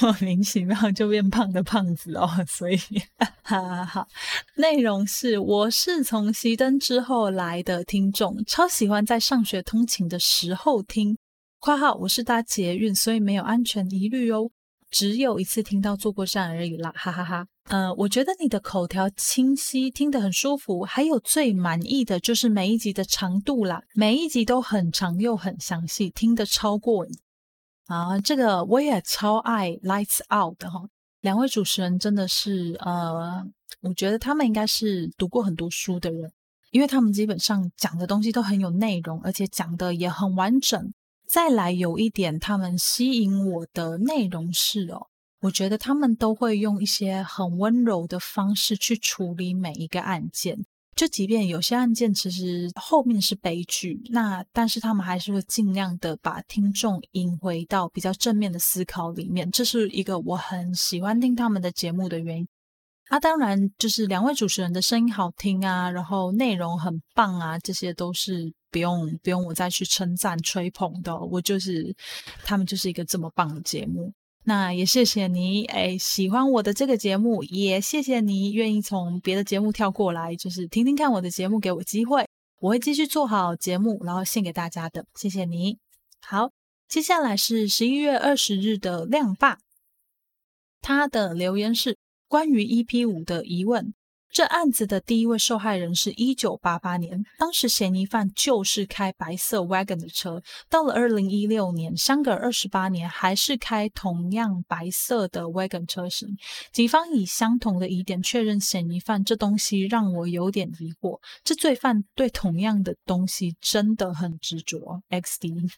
[0.00, 2.76] 莫名其妙就变胖的胖子哦， 所以
[3.42, 4.06] 哈哈哈。
[4.56, 11.16] 内容是：我是从熄灯之后来的听众，超喜欢在上学通勤的时候听。
[11.58, 14.50] 括号我是搭捷运，所以没有安全疑虑哦。
[14.96, 17.46] 只有一次听到坐过站而已啦，哈哈哈。
[17.64, 20.84] 呃，我觉得你的口条清晰，听得很舒服。
[20.84, 27.12] 还有最满意的就是每一集的长度啦，每一集都很长又很详细，听得超过瘾
[27.88, 28.18] 啊！
[28.20, 30.88] 这个我也超爱《Lights Out》的哈。
[31.20, 33.44] 两位主持人真的是呃，
[33.82, 36.32] 我觉得他们应该是读过很多书的人，
[36.70, 40.90] 因为他们基本上讲的东西都很有内容，而且讲的也很完整。
[41.28, 45.08] 再来有一点，他们吸引我的内容是哦。
[45.42, 50.58] 我觉得他们都会用一些很温柔的方式去处理每一个案件，
[50.96, 62.48] 就即便有些案件其实后面是悲剧，那但是他们还是会尽量的把听众引回到比较正面的思考里面，这是一个我很喜欢听他们的节目的原因。
[63.08, 71.94] 啊，当然就是两位主持人的声音好听啊，然后内容很棒啊，这些都是不用不用我再去称赞吹捧的，我就是
[72.44, 74.12] 他们就是一个这么棒的节目。
[74.42, 82.28] 那也谢谢你，哎，喜欢我的这个节目，也谢谢你愿意从别的节目跳过来，就是听听看我的节目，给我机会，
[82.60, 85.78] 我会继续做好节目，然后献给大家的，谢谢你。
[86.20, 86.50] 好，
[86.88, 89.58] 接下来是十一月二十日的亮爸，
[90.80, 91.96] 他的留言是
[92.28, 93.94] 关于 EP 五的疑问。
[94.28, 100.42] 这案子的第一位受害人是一九八八年，当时嫌疑犯就是开白色 wagon 的车。
[100.68, 106.28] 到了二零一六年，相隔二十八年，还是开同样白色的 wagon 车型。
[106.70, 111.18] 警方以相同的疑点确认嫌疑犯，这东西让我有点疑惑。
[111.42, 115.00] 这罪犯对同样的东西真的很执着。
[115.08, 115.70] XD。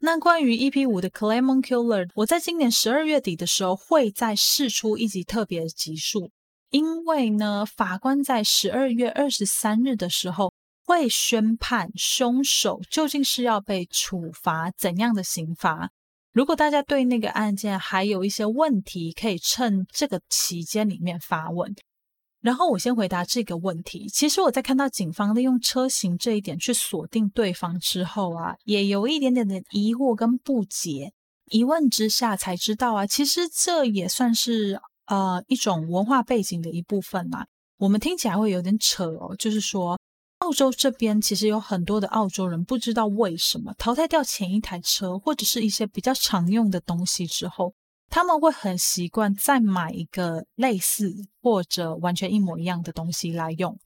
[0.00, 6.30] 那关于 EP 五的 Claymon Killer，我在今年十二月底的时候会再试出一集特别集数。
[6.70, 10.52] 因为呢，法官在十二月二十三日的时候
[10.84, 15.90] 会宣判凶手究竟是要被处罚怎样的刑罚。
[16.32, 21.74] 如果大家对那个案件还有一些问题，可以趁这个期间里面发问。
[22.46, 24.08] 然后我先回答这个问题。
[24.08, 31.12] 其实我在看到警方利用车型这一点去锁定对方之后啊，也有一点点的疑惑跟不解。
[31.50, 34.80] 一问之下才知道啊，其实这也算是。
[35.08, 37.46] 呃，一种文化背景的一部分嘛，
[37.78, 39.36] 我们听起来会有点扯哦。
[39.38, 39.96] 就是说，
[40.38, 47.72] 澳洲这边其实有很多的澳洲人不知道为什么淘汰掉前一台车或者是一些比较常用的东西之后，
[48.08, 53.78] 他们会很习惯再买一个类似或者完全一模一样的东西来用。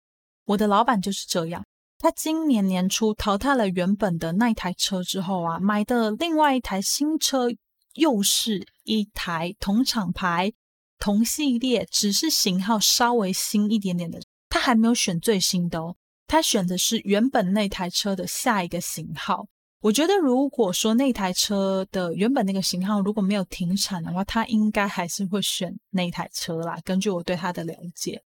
[0.44, 1.64] 我的老板就是这样，
[1.98, 7.48] 他今年年初淘汰了原本的那台车之后啊，买的另外一台新车
[7.94, 10.52] 又是一台同厂牌。
[10.98, 15.96] 同系列只是型号稍微新一点点的，他还没有选最新的哦，
[16.26, 19.46] 他选的是原本那台车的下一个型号。
[19.80, 26.78] 我觉得如果说那台车的原本那个型号如果没有停产的话，他应该还是会选那台车啦。
[26.84, 28.22] 根据我对他的了解，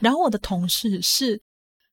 [0.00, 1.40] 然后我的同事是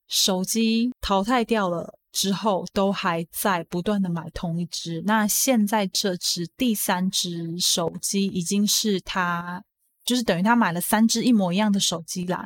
[0.08, 5.02] 手机淘汰掉了之后，都还在不断的买同一只。
[5.06, 9.64] 那现在这只第三只手机已经是他。
[10.06, 12.46] 就是等于他买了三只一模一样的手机啦。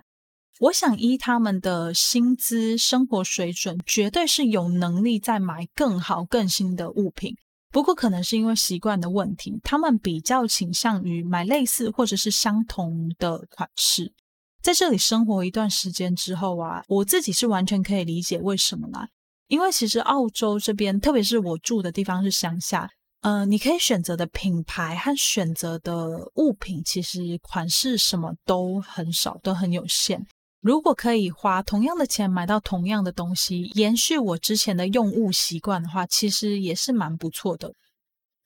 [0.59, 7.35] 我想依他们的薪资、生活水准，绝对是有能力再买更好、更新的物品。
[7.69, 14.13] 不过可能是因为习惯的问题，他们比较倾向于买类似或者是相同的款式。
[14.61, 19.07] 在这里生活一段时间之后啊，我自己是完全可以理解为什么啦。
[19.47, 22.89] 因为其实澳洲这边，特别是我住的地方是乡下。
[23.21, 30.25] 呃，你可以选择的品牌和选择的物品，其实款式什么都很少，都很有限。
[30.67, 37.71] 如果可以花同样的钱买到同样的东西，延续我之前的用物习惯的话，其实也是蛮不错的。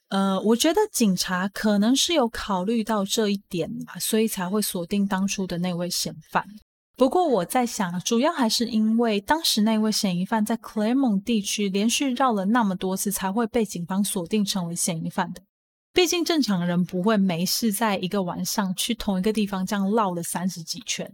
[0.09, 6.45] 呃，我觉得警察可能是有考虑到这一点嘛，所以才会锁定当初的那位嫌犯。
[6.95, 15.41] 不过我在想，主要还是因为当时那位嫌疑犯在 Claremont 地区连续绕了那么多次，才会被警方锁定成为嫌疑犯的。
[15.91, 21.11] 毕竟正常人不会没事在一个晚上去同一个地方这样绕了三十几圈。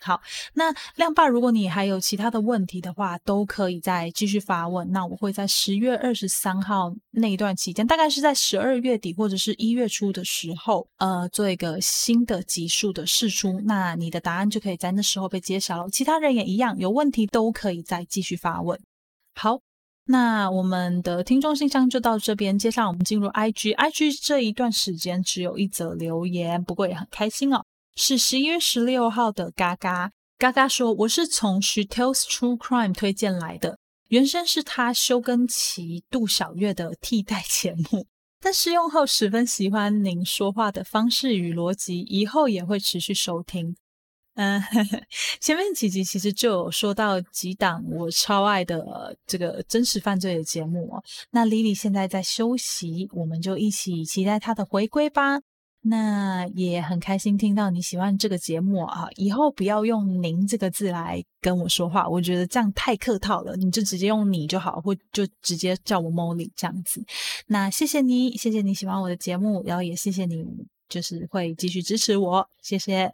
[0.00, 0.20] 好，
[0.54, 4.90] 那亮爸，如果你还有其他的问题的话，都可以再继续发问。
[4.92, 13.60] 那我会在十月二十三号那一段期间，大概是在十二月底或者是一月初的时候，呃，做一个新的集数的试出。
[13.64, 15.90] 那你的答案就可以在那时候被揭晓了。
[15.90, 18.78] 其他人也一样，有问题都可以再继续发问。
[19.34, 19.60] 好，
[20.06, 22.58] 那我们的听众信箱就到这边。
[22.58, 27.64] 接下来我们进入 IG，IG 这一段时间只有一则留言，不过也很开心哦。
[28.00, 38.06] 是十一月十六号的嘎嘎嘎嘎说，我是从 She Tells True Crime 推荐来的，原声是他修根奇杜小月的替代节目，
[38.40, 43.74] 但试用后十分喜欢您说话的方式与逻辑，以后也会持续收听。
[44.36, 44.62] 嗯，
[45.42, 51.02] 前面几集其实就有说到几档我超爱的这个真实犯罪的节目哦。
[51.32, 55.40] 那 Lily 现在在休息，我们就一起期待她的回归吧。
[55.88, 59.08] 那也很开心听到你喜欢这个节目啊！
[59.16, 63.56] 以后不要用“您”这个字来跟我说话，我觉得这样太客套了。
[63.56, 67.02] 你就直接用“你”就好，或就直接叫我 Molly 这样子。
[67.46, 70.44] 那谢谢你，谢谢你喜欢我的节目，然后也谢谢你，
[70.88, 73.10] 就是会继续支持我，谢谢。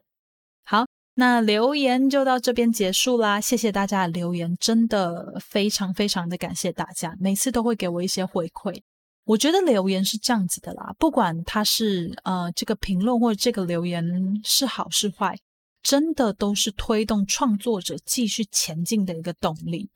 [0.64, 3.40] 好，那留言就到这边结束啦。
[3.40, 8.82] 谢谢大家的留言，真的非常非常的感谢大家，每次都会给我一些回馈。
[9.24, 14.04] 我觉得留言是这样子的啦，不管他是呃这个评论或者这个留言
[14.44, 15.34] 是好是坏，
[15.82, 19.90] 真的都是推动创作者继续前进的一个动力。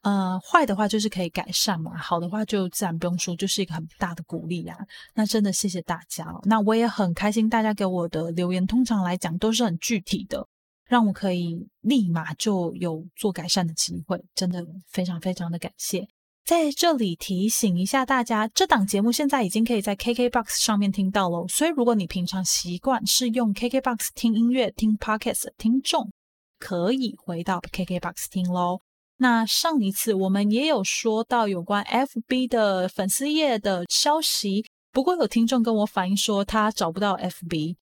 [0.00, 4.76] 呃，坏的话就是可以改善嘛，好的话就自然不用说，就是一个很大的鼓励啊。
[5.14, 10.44] 那真的谢谢大家，那我也很开心，大家给我的留言通常来讲都是很具体的，
[10.88, 16.08] 让我可以立马就有做改善的机会，真的非常非常的感谢。
[16.44, 21.46] 在这里提醒一下大家，这档节目现在已经可以在 KKBOX 上面听到喽。
[21.46, 26.10] 所以，如果你平常习惯是用 KKBOX 听音乐、听 Podcast 的听众，
[26.58, 28.80] 可以回到 KKBOX 听喽。
[29.18, 37.76] 那上一次我们也有说到有关 FB 的粉丝页的消息，不过有听众跟我反映说他找不到 FB，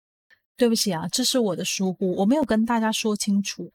[0.57, 3.71] 对不起啊，这是我的疏忽，我没有跟大家说清楚。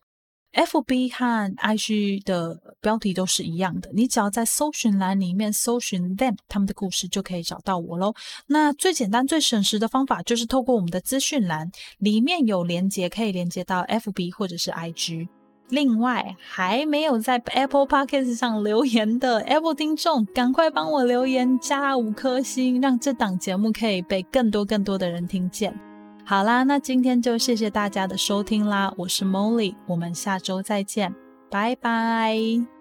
[0.52, 8.14] F B 和 I G 的标题都是一样的，你只要在搜寻栏里面搜寻 them 他们的故事，就可以找到我喽。
[8.46, 15.28] 那最简单、最省时的方法就是透过我们的资讯栏，里面有连接可以连接到 F B 或者是 I G。
[15.70, 25.91] 另外，还没有在 Apple Podcast 上留言的 Apple 听众，赶快帮我留言加五颗星，让这档节目可以被更多更多的人听见。
[26.24, 31.14] 好啦，那今天就谢谢大家的收听啦，我是 Molly，我们下周再见，
[31.50, 32.71] 拜拜。